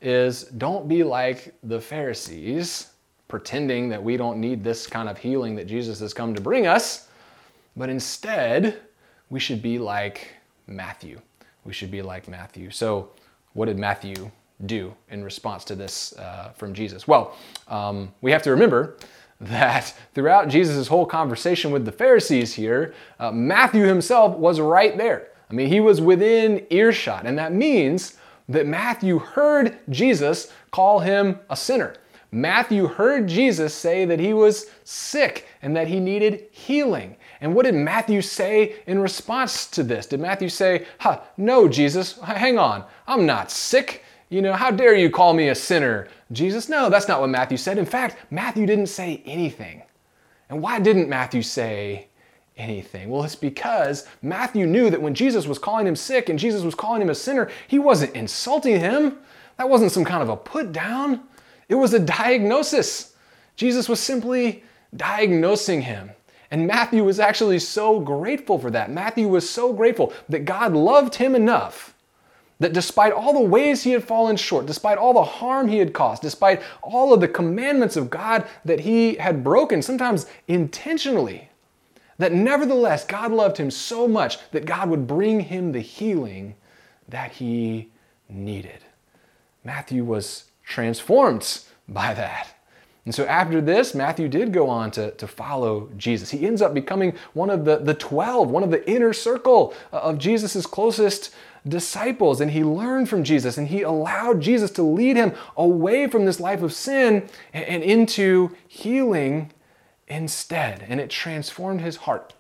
is 0.01 0.43
don't 0.43 0.88
be 0.88 1.04
like 1.04 1.54
the 1.63 1.82
Pharisees, 1.82 2.91
pretending 3.28 3.89
that 3.89 4.01
we 4.01 4.15
don't 4.17 4.39
need 4.39 4.63
this 4.63 4.88
kind 4.88 5.10
of 5.10 5.17
healing 5.17 5.56
that 5.56 5.65
Jesus 5.65 5.99
has 5.99 6.13
come 6.13 6.34
to 6.36 6.41
bring 6.41 6.67
us, 6.67 7.10
but 7.75 7.89
instead, 7.89 8.80
we 9.36 9.39
should 9.41 9.62
be 9.62 9.78
like 9.78 10.30
Matthew. 10.65 11.19
We 11.65 11.74
should 11.74 11.91
be 11.91 12.02
like 12.02 12.30
Matthew. 12.30 12.71
So, 12.71 13.10
what 13.52 13.65
did 13.65 13.78
Matthew 13.78 14.32
do 14.65 14.95
in 15.10 15.26
response 15.26 15.65
to 15.65 15.76
this 15.76 16.13
uh, 16.13 16.54
from 16.56 16.74
Jesus? 16.74 17.06
Well, 17.06 17.36
um, 17.67 18.13
we 18.21 18.32
have 18.32 18.43
to 18.43 18.52
remember 18.52 18.95
that 19.41 19.93
throughout 20.13 20.48
Jesus' 20.48 20.88
whole 20.88 21.06
conversation 21.06 21.71
with 21.71 21.84
the 21.84 21.91
Pharisees 21.91 22.54
here, 22.54 22.93
uh, 23.19 23.30
Matthew 23.30 23.84
himself 23.84 24.38
was 24.38 24.62
right 24.62 24.98
there. 24.98 25.28
I 25.52 25.54
mean, 25.54 25.67
he 25.67 25.82
was 25.82 26.00
within 26.00 26.65
earshot, 26.69 27.26
and 27.26 27.38
that 27.38 27.52
means 27.52 28.15
that 28.48 28.65
Matthew 28.65 29.19
heard 29.19 29.78
Jesus 29.89 30.54
call 30.71 31.00
him 31.00 31.39
a 31.50 31.58
sinner. 31.58 31.95
Matthew 32.36 32.88
heard 32.88 33.28
Jesus 33.28 33.74
say 33.74 34.04
that 34.04 34.19
he 34.19 34.34
was 34.34 34.65
sick 34.84 35.48
and 35.62 35.74
that 35.78 35.88
he 35.88 36.02
needed 36.02 36.48
healing. 36.52 37.15
And 37.39 37.56
what 37.56 37.63
did 37.63 37.76
Matthew 37.76 38.21
say 38.21 38.76
in 38.88 39.00
response 39.00 39.67
to 39.67 39.84
this? 39.84 40.06
Did 40.06 40.19
Matthew 40.19 40.50
say, 40.50 40.86
huh, 41.00 41.21
no, 41.38 41.69
Jesus, 41.69 42.19
hang 42.19 42.60
on, 42.60 42.84
I'm 43.08 43.26
not 43.26 43.52
sick. 43.52 44.04
You 44.28 44.41
know, 44.41 44.52
how 44.52 44.69
dare 44.69 44.95
you 44.95 45.10
call 45.10 45.34
me 45.34 45.48
a 45.48 45.56
sinner? 45.56 46.10
Jesus, 46.34 46.67
no, 46.67 46.89
that's 46.89 47.08
not 47.08 47.21
what 47.21 47.30
Matthew 47.30 47.56
said. 47.56 47.78
In 47.78 47.86
fact, 47.86 48.17
Matthew 48.30 48.65
didn't 48.65 48.88
say 48.88 49.21
anything. 49.26 49.84
And 50.50 50.62
why 50.62 50.82
didn't 50.82 51.08
Matthew 51.08 51.41
say 51.41 52.08
anything? 52.58 53.10
Well, 53.10 53.24
it's 53.24 53.36
because 53.38 54.08
Matthew 54.21 54.65
knew 54.65 54.89
that 54.89 55.02
when 55.02 55.15
Jesus 55.15 55.48
was 55.48 55.58
calling 55.58 55.88
him 55.88 55.95
sick 55.95 56.28
and 56.28 56.38
Jesus 56.38 56.63
was 56.63 56.76
calling 56.76 57.02
him 57.02 57.10
a 57.10 57.15
sinner, 57.15 57.50
he 57.69 57.80
wasn't 57.80 58.13
insulting 58.13 58.78
him. 58.78 59.19
That 59.58 59.69
wasn't 59.69 59.93
some 59.93 60.04
kind 60.04 60.21
of 60.21 60.28
a 60.28 60.36
put 60.36 60.74
down, 60.74 61.21
it 61.69 61.75
was 61.75 61.93
a 61.93 61.99
diagnosis. 61.99 63.15
Jesus 63.56 63.89
was 63.89 63.99
simply 63.99 64.63
diagnosing 64.95 65.82
him. 65.82 66.12
And 66.51 66.67
Matthew 66.67 67.04
was 67.04 67.19
actually 67.19 67.60
so 67.60 67.99
grateful 67.99 68.60
for 68.60 68.69
that. 68.71 68.91
Matthew 68.91 69.28
was 69.28 69.49
so 69.49 69.73
grateful 69.73 70.13
that 70.30 70.45
God 70.45 70.73
loved 70.73 71.15
him 71.15 71.36
enough 71.36 71.95
that 72.60 72.73
despite 72.73 73.12
all 73.12 73.34
the 73.34 73.39
ways 73.41 73.84
he 73.84 73.91
had 73.91 74.04
fallen 74.04 74.38
short, 74.38 74.65
despite 74.65 74.97
all 74.97 75.13
the 75.13 75.23
harm 75.23 75.67
he 75.67 75.80
had 75.80 75.93
caused, 75.93 76.21
despite 76.21 76.62
all 76.82 77.13
of 77.13 77.19
the 77.19 77.28
commandments 77.28 77.97
of 77.97 78.10
God 78.10 78.47
that 78.63 78.80
he 78.80 79.15
had 79.15 79.43
broken, 79.43 79.82
sometimes 79.82 80.25
intentionally, 80.47 81.49
that 82.17 82.32
nevertheless 82.32 83.06
God 83.06 83.32
loved 83.32 83.58
him 83.58 83.69
so 83.69 84.08
much 84.08 84.38
that 84.51 84.65
God 84.65 84.89
would 84.89 85.06
bring 85.06 85.41
him 85.41 85.73
the 85.73 85.82
healing 85.82 86.56
that 87.10 87.34
he 87.34 87.91
needed. 88.30 88.80
Matthew 89.65 90.06
was 90.06 90.45
transformed 90.65 91.62
by 91.88 92.13
that. 92.13 92.56
And 93.06 93.13
so 93.13 93.25
after 93.25 93.62
this, 93.62 93.93
Matthew 93.93 94.28
did 94.28 94.51
go 94.51 94.67
on 94.67 94.89
to, 94.91 95.12
to 95.12 95.28
follow 95.28 95.89
Jesus. 95.95 96.32
He 96.32 96.45
ends 96.45 96.62
up 96.62 96.73
becoming 96.73 97.13
one 97.34 97.51
of 97.51 97.63
the, 97.63 97.78
the 97.78 97.93
12, 97.93 98.49
one 98.49 98.63
of 98.63 98.71
the 98.71 98.88
inner 98.89 99.13
circle 99.13 99.75
of 99.91 100.17
Jesus' 100.17 100.65
closest 100.65 101.34
disciples. 101.67 102.41
And 102.41 102.49
he 102.49 102.63
learned 102.63 103.08
from 103.08 103.23
Jesus 103.23 103.60
and 103.60 103.67
he 103.67 103.84
allowed 103.84 104.41
Jesus 104.41 104.71
to 104.71 104.84
lead 104.84 105.17
him 105.17 105.34
away 105.56 106.08
from 106.08 106.25
this 106.25 106.39
life 106.39 106.63
of 106.63 106.73
sin 106.73 107.30
and 107.54 107.84
into 107.84 108.56
healing 108.67 109.51
instead. 110.08 110.84
And 110.88 110.99
it 110.99 111.12
transformed 111.12 111.82
his 111.82 111.97
heart 111.97 112.34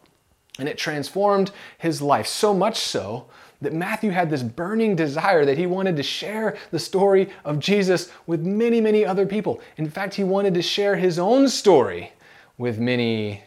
and 0.57 0.67
it 0.67 0.77
transformed 0.77 1.51
his 1.77 2.01
life 2.01 2.27
so 2.27 2.53
much 2.53 2.77
so 2.77 3.27
that 3.61 3.73
Matthew 3.73 4.11
had 4.11 4.29
this 4.29 4.43
burning 4.43 4.95
desire 4.95 5.45
that 5.45 5.57
he 5.57 5.65
wanted 5.65 5.95
to 5.97 6.03
share 6.03 6.57
the 6.71 6.79
story 6.79 7.29
of 7.43 7.59
Jesus 7.59 8.11
with 8.27 8.41
many, 8.41 8.81
many 8.81 9.05
other 9.05 9.25
people. 9.25 9.61
In 9.77 9.89
fact, 9.89 10.13
he 10.13 10.23
wanted 10.23 10.53
to 10.53 10.61
share 10.61 10.95
his 10.95 11.19
own 11.19 11.47
story 11.47 12.11
with 12.57 12.79
many 12.79 13.43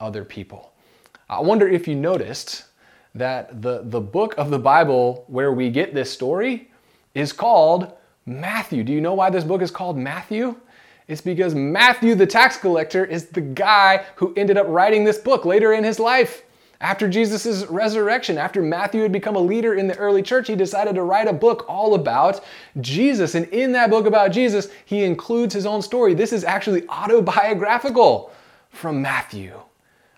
other 0.00 0.24
people. 0.24 0.72
I 1.28 1.40
wonder 1.40 1.68
if 1.68 1.88
you 1.88 1.94
noticed 1.94 2.64
that 3.14 3.62
the, 3.62 3.82
the 3.84 4.00
book 4.00 4.34
of 4.36 4.50
the 4.50 4.58
Bible 4.58 5.24
where 5.26 5.52
we 5.52 5.70
get 5.70 5.94
this 5.94 6.10
story 6.10 6.70
is 7.14 7.32
called 7.32 7.92
Matthew. 8.26 8.84
Do 8.84 8.92
you 8.92 9.00
know 9.00 9.14
why 9.14 9.30
this 9.30 9.44
book 9.44 9.62
is 9.62 9.70
called 9.70 9.96
Matthew? 9.96 10.56
It's 11.08 11.20
because 11.20 11.54
Matthew, 11.54 12.14
the 12.14 12.26
tax 12.26 12.56
collector, 12.56 13.04
is 13.04 13.26
the 13.26 13.40
guy 13.40 14.04
who 14.16 14.34
ended 14.36 14.58
up 14.58 14.66
writing 14.68 15.04
this 15.04 15.18
book 15.18 15.44
later 15.44 15.72
in 15.72 15.84
his 15.84 15.98
life. 15.98 16.42
After 16.80 17.08
Jesus' 17.08 17.64
resurrection, 17.66 18.36
after 18.36 18.60
Matthew 18.60 19.02
had 19.02 19.12
become 19.12 19.34
a 19.34 19.40
leader 19.40 19.74
in 19.74 19.86
the 19.86 19.96
early 19.96 20.22
church, 20.22 20.48
he 20.48 20.56
decided 20.56 20.94
to 20.94 21.02
write 21.02 21.26
a 21.26 21.32
book 21.32 21.64
all 21.68 21.94
about 21.94 22.44
Jesus. 22.80 23.34
And 23.34 23.46
in 23.48 23.72
that 23.72 23.88
book 23.88 24.06
about 24.06 24.32
Jesus, 24.32 24.68
he 24.84 25.04
includes 25.04 25.54
his 25.54 25.64
own 25.64 25.80
story. 25.80 26.12
This 26.12 26.32
is 26.32 26.44
actually 26.44 26.86
autobiographical 26.88 28.30
from 28.68 29.00
Matthew. 29.00 29.58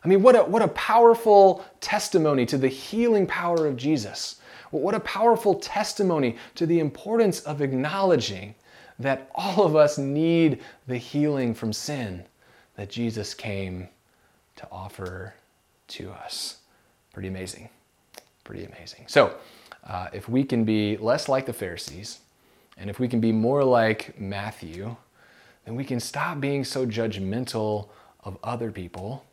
I 0.05 0.09
mean, 0.09 0.23
what 0.23 0.35
a, 0.35 0.43
what 0.43 0.63
a 0.63 0.69
powerful 0.69 1.65
testimony 1.81 2.45
to 2.47 2.59
the 2.59 2.69
healing 2.69 3.27
power 3.27 3.67
of 3.67 3.77
Jesus. 3.77 4.41
What 4.71 4.95
a 4.95 5.01
powerful 5.01 5.55
testimony 5.55 6.37
to 6.57 6.67
the 6.67 6.81
importance 6.81 7.41
of 7.41 7.63
acknowledging 7.63 8.55
that 8.99 9.31
all 9.35 9.65
of 9.65 9.77
us 9.77 9.97
need 9.97 10.61
the 10.87 10.97
healing 10.97 11.55
from 11.55 11.73
sin 11.73 12.25
that 12.75 12.91
Jesus 12.91 13.33
came 13.33 13.89
to 14.57 14.69
offer 14.71 15.35
to 15.89 16.11
us. 16.11 16.59
Pretty 17.13 17.29
amazing. 17.29 17.69
Pretty 18.45 18.65
amazing. 18.65 19.05
So, 19.09 19.35
uh, 19.87 20.09
if 20.13 20.29
we 20.29 20.45
can 20.45 20.65
be 20.65 20.97
less 20.97 21.29
like 21.29 21.47
the 21.47 21.53
Pharisees, 21.53 22.21
and 22.77 22.89
if 22.89 23.01
we 23.01 23.09
can 23.09 23.21
be 23.21 23.33
more 23.33 23.65
like 23.65 24.19
Matthew, 24.21 24.97
then 25.65 25.75
we 25.75 25.85
can 25.85 26.01
stop 26.01 26.41
being 26.41 26.65
so 26.65 26.87
judgmental 26.87 27.89
of 28.25 28.39
other 28.43 28.71
people 28.71 29.25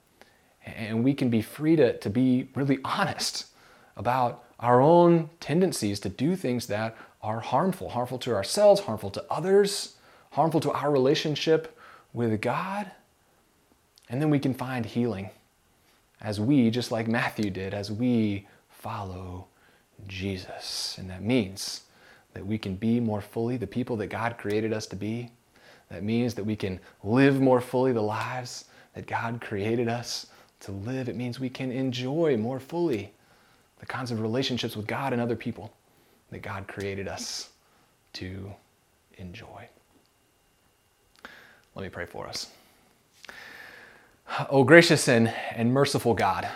and 0.65 1.03
we 1.03 1.13
can 1.13 1.29
be 1.29 1.41
free 1.41 1.75
to, 1.75 1.97
to 1.99 2.09
be 2.09 2.49
really 2.55 2.79
honest 2.83 3.47
about 3.95 4.43
our 4.59 4.81
own 4.81 5.29
tendencies 5.39 5.99
to 5.99 6.09
do 6.09 6.35
things 6.35 6.67
that 6.67 6.97
are 7.21 7.39
harmful, 7.39 7.89
harmful 7.89 8.17
to 8.19 8.33
ourselves, 8.33 8.81
harmful 8.81 9.09
to 9.11 9.23
others, 9.29 9.95
harmful 10.31 10.59
to 10.59 10.71
our 10.71 10.91
relationship 10.91 11.77
with 12.13 12.41
God. 12.41 12.91
And 14.09 14.21
then 14.21 14.29
we 14.29 14.39
can 14.39 14.53
find 14.53 14.85
healing 14.85 15.29
as 16.25 16.39
we, 16.41 16.71
just 16.71 16.91
like 16.91 17.07
Matthew 17.07 17.51
did, 17.51 17.75
as 17.75 17.91
we 17.91 18.47
follow 18.67 19.45
Jesus. 20.07 20.97
And 20.97 21.07
that 21.07 21.21
means 21.21 21.81
that 22.33 22.43
we 22.43 22.57
can 22.57 22.75
be 22.75 22.99
more 22.99 23.21
fully 23.21 23.57
the 23.57 23.67
people 23.67 23.95
that 23.97 24.07
God 24.07 24.35
created 24.39 24.73
us 24.73 24.87
to 24.87 24.95
be. 24.95 25.29
That 25.91 26.01
means 26.01 26.33
that 26.33 26.43
we 26.43 26.55
can 26.55 26.79
live 27.03 27.39
more 27.39 27.61
fully 27.61 27.91
the 27.91 28.01
lives 28.01 28.65
that 28.95 29.05
God 29.05 29.39
created 29.39 29.87
us 29.87 30.25
to 30.61 30.71
live. 30.71 31.09
It 31.09 31.15
means 31.15 31.39
we 31.39 31.47
can 31.47 31.71
enjoy 31.71 32.35
more 32.37 32.59
fully 32.59 33.13
the 33.79 33.85
kinds 33.85 34.09
of 34.09 34.19
relationships 34.19 34.75
with 34.75 34.87
God 34.87 35.13
and 35.13 35.21
other 35.21 35.35
people 35.35 35.71
that 36.31 36.41
God 36.41 36.67
created 36.67 37.07
us 37.07 37.49
to 38.13 38.51
enjoy. 39.19 39.69
Let 41.75 41.83
me 41.83 41.89
pray 41.89 42.07
for 42.07 42.27
us. 42.27 42.47
Oh, 44.49 44.63
gracious 44.63 45.07
and, 45.07 45.33
and 45.51 45.71
merciful 45.71 46.13
God, 46.13 46.49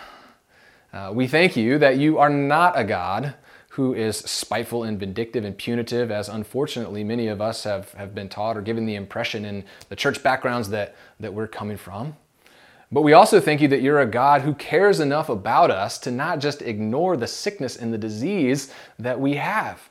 uh, 0.92 1.12
we 1.14 1.28
thank 1.28 1.56
you 1.56 1.78
that 1.78 1.98
you 1.98 2.18
are 2.18 2.28
not 2.28 2.78
a 2.78 2.84
God 2.84 3.34
who 3.70 3.94
is 3.94 4.16
spiteful 4.18 4.82
and 4.82 4.98
vindictive 4.98 5.44
and 5.44 5.56
punitive, 5.56 6.10
as 6.10 6.28
unfortunately 6.28 7.04
many 7.04 7.28
of 7.28 7.40
us 7.40 7.62
have, 7.64 7.92
have 7.92 8.14
been 8.14 8.28
taught 8.28 8.56
or 8.56 8.60
given 8.60 8.86
the 8.86 8.96
impression 8.96 9.44
in 9.44 9.64
the 9.88 9.96
church 9.96 10.22
backgrounds 10.22 10.68
that, 10.70 10.96
that 11.20 11.32
we're 11.32 11.46
coming 11.46 11.76
from. 11.76 12.16
But 12.90 13.02
we 13.02 13.12
also 13.12 13.40
thank 13.40 13.60
you 13.60 13.68
that 13.68 13.82
you're 13.82 14.00
a 14.00 14.06
God 14.06 14.42
who 14.42 14.54
cares 14.54 14.98
enough 14.98 15.28
about 15.28 15.70
us 15.70 15.96
to 15.98 16.10
not 16.10 16.40
just 16.40 16.62
ignore 16.62 17.16
the 17.16 17.28
sickness 17.28 17.76
and 17.76 17.94
the 17.94 17.98
disease 17.98 18.74
that 18.98 19.18
we 19.18 19.36
have. 19.36 19.88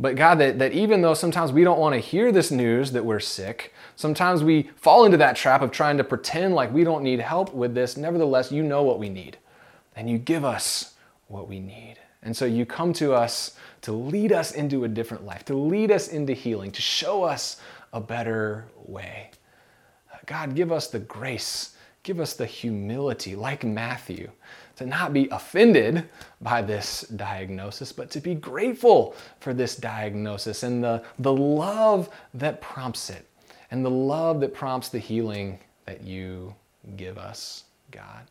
But 0.00 0.16
God, 0.16 0.36
that, 0.38 0.58
that 0.58 0.72
even 0.72 1.02
though 1.02 1.12
sometimes 1.12 1.52
we 1.52 1.62
don't 1.62 1.78
want 1.78 1.94
to 1.94 2.00
hear 2.00 2.32
this 2.32 2.50
news 2.50 2.92
that 2.92 3.04
we're 3.04 3.20
sick, 3.20 3.74
sometimes 3.96 4.42
we 4.42 4.70
fall 4.76 5.04
into 5.04 5.18
that 5.18 5.36
trap 5.36 5.60
of 5.60 5.70
trying 5.70 5.98
to 5.98 6.04
pretend 6.04 6.54
like 6.54 6.72
we 6.72 6.84
don't 6.84 7.02
need 7.02 7.20
help 7.20 7.52
with 7.52 7.74
this. 7.74 7.98
Nevertheless, 7.98 8.50
you 8.50 8.62
know 8.62 8.82
what 8.82 8.98
we 8.98 9.10
need, 9.10 9.36
and 9.94 10.08
you 10.08 10.16
give 10.16 10.42
us 10.42 10.94
what 11.28 11.48
we 11.48 11.60
need. 11.60 11.96
And 12.22 12.34
so 12.34 12.46
you 12.46 12.64
come 12.64 12.94
to 12.94 13.12
us 13.12 13.56
to 13.82 13.92
lead 13.92 14.32
us 14.32 14.52
into 14.52 14.84
a 14.84 14.88
different 14.88 15.26
life, 15.26 15.44
to 15.46 15.54
lead 15.54 15.90
us 15.90 16.08
into 16.08 16.32
healing, 16.32 16.72
to 16.72 16.82
show 16.82 17.22
us 17.22 17.60
a 17.92 18.00
better 18.00 18.66
way. 18.86 19.30
God, 20.24 20.54
give 20.54 20.72
us 20.72 20.88
the 20.88 20.98
grace 20.98 21.76
Give 22.02 22.18
us 22.18 22.32
the 22.32 22.46
humility, 22.46 23.36
like 23.36 23.62
Matthew, 23.62 24.30
to 24.80 24.86
not 24.86 25.12
be 25.12 25.28
offended 25.30 26.08
by 26.40 26.62
this 26.62 27.02
diagnosis, 27.02 27.92
but 27.92 28.10
to 28.10 28.18
be 28.18 28.34
grateful 28.34 29.14
for 29.38 29.52
this 29.52 29.76
diagnosis 29.76 30.62
and 30.62 30.82
the, 30.82 31.04
the 31.18 31.30
love 31.30 32.08
that 32.32 32.62
prompts 32.62 33.10
it, 33.10 33.26
and 33.70 33.84
the 33.84 33.90
love 33.90 34.40
that 34.40 34.54
prompts 34.54 34.88
the 34.88 34.98
healing 34.98 35.58
that 35.84 36.02
you 36.02 36.54
give 36.96 37.18
us, 37.18 37.64
God. 37.90 38.22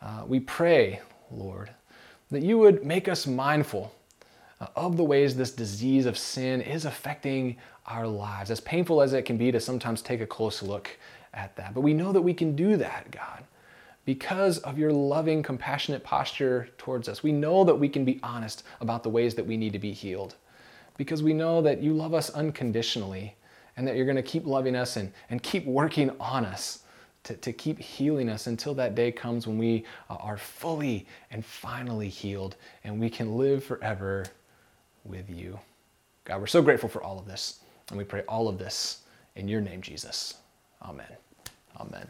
Uh, 0.00 0.22
we 0.28 0.38
pray, 0.38 1.00
Lord, 1.32 1.70
that 2.30 2.44
you 2.44 2.56
would 2.58 2.84
make 2.84 3.08
us 3.08 3.26
mindful 3.26 3.92
uh, 4.60 4.68
of 4.76 4.96
the 4.96 5.02
ways 5.02 5.34
this 5.34 5.50
disease 5.50 6.06
of 6.06 6.16
sin 6.16 6.60
is 6.60 6.84
affecting 6.84 7.56
our 7.86 8.06
lives, 8.06 8.52
as 8.52 8.60
painful 8.60 9.02
as 9.02 9.12
it 9.12 9.22
can 9.24 9.36
be 9.36 9.50
to 9.50 9.58
sometimes 9.58 10.02
take 10.02 10.20
a 10.20 10.26
close 10.26 10.62
look 10.62 10.88
at 11.32 11.56
that. 11.56 11.74
But 11.74 11.80
we 11.80 11.94
know 11.94 12.12
that 12.12 12.22
we 12.22 12.32
can 12.32 12.54
do 12.54 12.76
that, 12.76 13.10
God, 13.10 13.42
because 14.04 14.58
of 14.58 14.78
your 14.78 14.92
loving, 14.92 15.42
compassionate 15.42 16.04
posture 16.04 16.68
towards 16.78 17.08
us. 17.08 17.22
We 17.22 17.32
know 17.32 17.64
that 17.64 17.74
we 17.74 17.88
can 17.88 18.04
be 18.04 18.20
honest 18.22 18.64
about 18.80 19.02
the 19.02 19.10
ways 19.10 19.34
that 19.34 19.46
we 19.46 19.56
need 19.56 19.72
to 19.72 19.78
be 19.78 19.92
healed 19.92 20.36
because 20.96 21.22
we 21.22 21.32
know 21.32 21.62
that 21.62 21.82
you 21.82 21.92
love 21.92 22.14
us 22.14 22.30
unconditionally 22.30 23.36
and 23.76 23.86
that 23.88 23.96
you're 23.96 24.04
going 24.04 24.16
to 24.16 24.22
keep 24.22 24.46
loving 24.46 24.76
us 24.76 24.96
and, 24.96 25.12
and 25.30 25.42
keep 25.42 25.66
working 25.66 26.10
on 26.20 26.44
us 26.44 26.80
to, 27.24 27.34
to 27.36 27.52
keep 27.52 27.78
healing 27.78 28.28
us 28.28 28.46
until 28.46 28.74
that 28.74 28.94
day 28.94 29.10
comes 29.10 29.46
when 29.46 29.58
we 29.58 29.84
uh, 30.10 30.14
are 30.16 30.36
fully 30.36 31.06
and 31.30 31.44
finally 31.44 32.08
healed 32.08 32.56
and 32.84 33.00
we 33.00 33.10
can 33.10 33.36
live 33.36 33.64
forever 33.64 34.26
with 35.04 35.28
you. 35.28 35.58
God, 36.24 36.40
we're 36.40 36.46
so 36.46 36.62
grateful 36.62 36.88
for 36.88 37.02
all 37.02 37.18
of 37.18 37.26
this. 37.26 37.60
And 37.88 37.98
we 37.98 38.04
pray 38.04 38.22
all 38.28 38.48
of 38.48 38.58
this 38.58 39.02
in 39.36 39.48
your 39.48 39.60
name, 39.60 39.82
Jesus. 39.82 40.34
Amen. 40.82 41.06
Amen. 41.80 42.06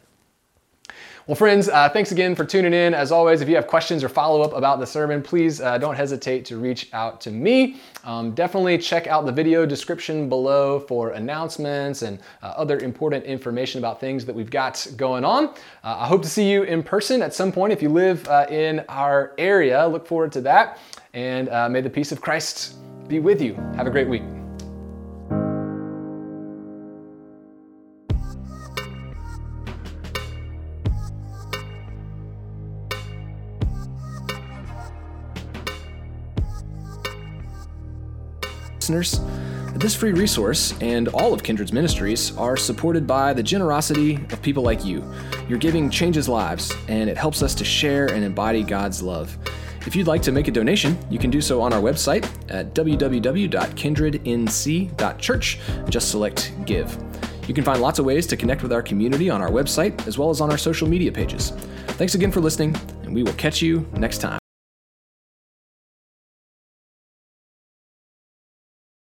Well, 1.27 1.37
friends, 1.37 1.71
uh, 1.71 1.89
thanks 1.89 2.13
again 2.13 2.35
for 2.35 2.45
tuning 2.45 2.75
in. 2.75 2.93
As 2.93 3.11
always, 3.11 3.41
if 3.41 3.49
you 3.49 3.55
have 3.55 3.67
questions 3.67 4.05
or 4.05 4.11
follow 4.11 4.43
up 4.43 4.53
about 4.53 4.79
the 4.79 4.87
sermon, 4.87 5.23
please 5.23 5.59
uh, 5.59 5.79
don't 5.79 5.95
hesitate 5.95 6.45
to 6.45 6.59
reach 6.59 6.91
out 6.93 7.19
to 7.23 7.31
me. 7.31 7.77
Um, 8.05 8.33
definitely 8.33 8.77
check 8.77 9.07
out 9.07 9.25
the 9.25 9.33
video 9.33 9.65
description 9.65 10.29
below 10.29 10.81
for 10.81 11.13
announcements 11.13 12.03
and 12.03 12.19
uh, 12.43 12.49
other 12.49 12.79
important 12.81 13.25
information 13.25 13.79
about 13.79 14.01
things 14.01 14.27
that 14.27 14.35
we've 14.35 14.51
got 14.51 14.87
going 14.99 15.25
on. 15.25 15.47
Uh, 15.83 15.97
I 16.01 16.07
hope 16.07 16.21
to 16.25 16.29
see 16.29 16.51
you 16.51 16.65
in 16.65 16.83
person 16.83 17.23
at 17.23 17.33
some 17.33 17.51
point 17.51 17.73
if 17.73 17.81
you 17.81 17.89
live 17.89 18.29
uh, 18.29 18.45
in 18.51 18.85
our 18.91 19.33
area. 19.39 19.89
Look 19.89 20.07
forward 20.07 20.31
to 20.33 20.43
that. 20.43 20.79
And 21.15 21.49
uh, 21.49 21.71
may 21.71 21.81
the 21.81 21.89
peace 21.89 22.13
of 22.13 22.21
Christ 22.21 22.75
be 23.09 23.19
with 23.19 23.41
you. 23.41 23.55
Have 23.77 23.87
a 23.87 23.91
great 23.91 24.11
week. 24.11 24.44
Listeners. 38.85 39.19
This 39.77 39.97
free 39.97 40.13
resource 40.13 40.75
and 40.83 41.09
all 41.09 41.33
of 41.33 41.43
Kindred's 41.43 41.73
ministries 41.73 42.37
are 42.37 42.55
supported 42.55 43.07
by 43.07 43.33
the 43.33 43.43
generosity 43.43 44.17
of 44.31 44.43
people 44.43 44.63
like 44.63 44.85
you. 44.85 45.03
Your 45.49 45.59
giving 45.59 45.89
changes 45.89 46.29
lives, 46.29 46.71
and 46.87 47.09
it 47.09 47.17
helps 47.17 47.43
us 47.43 47.55
to 47.57 47.65
share 47.65 48.13
and 48.13 48.23
embody 48.23 48.63
God's 48.63 49.03
love. 49.03 49.39
If 49.87 49.97
you'd 49.97 50.07
like 50.07 50.21
to 50.23 50.33
make 50.33 50.49
a 50.49 50.51
donation, 50.51 50.99
you 51.11 51.19
can 51.19 51.31
do 51.31 51.41
so 51.41 51.63
on 51.63 51.73
our 51.73 51.81
website 51.81 52.29
at 52.51 52.75
www.kindrednc.church 52.75 55.61
just 55.89 56.11
select 56.11 56.53
Give. 56.67 56.99
You 57.49 57.55
can 57.55 57.65
find 57.65 57.81
lots 57.81 57.99
of 57.99 58.05
ways 58.05 58.27
to 58.29 58.37
connect 58.37 58.63
with 58.63 58.73
our 58.73 58.83
community 58.83 59.31
on 59.31 59.41
our 59.41 59.51
website 59.51 60.07
as 60.07 60.19
well 60.19 60.29
as 60.29 60.43
on 60.43 60.51
our 60.51 60.59
social 60.59 60.89
media 60.89 61.11
pages. 61.11 61.53
Thanks 61.97 62.15
again 62.15 62.31
for 62.31 62.41
listening, 62.41 62.77
and 63.03 63.15
we 63.15 63.23
will 63.23 63.33
catch 63.35 63.63
you 63.63 63.87
next 63.95 64.19
time. 64.19 64.44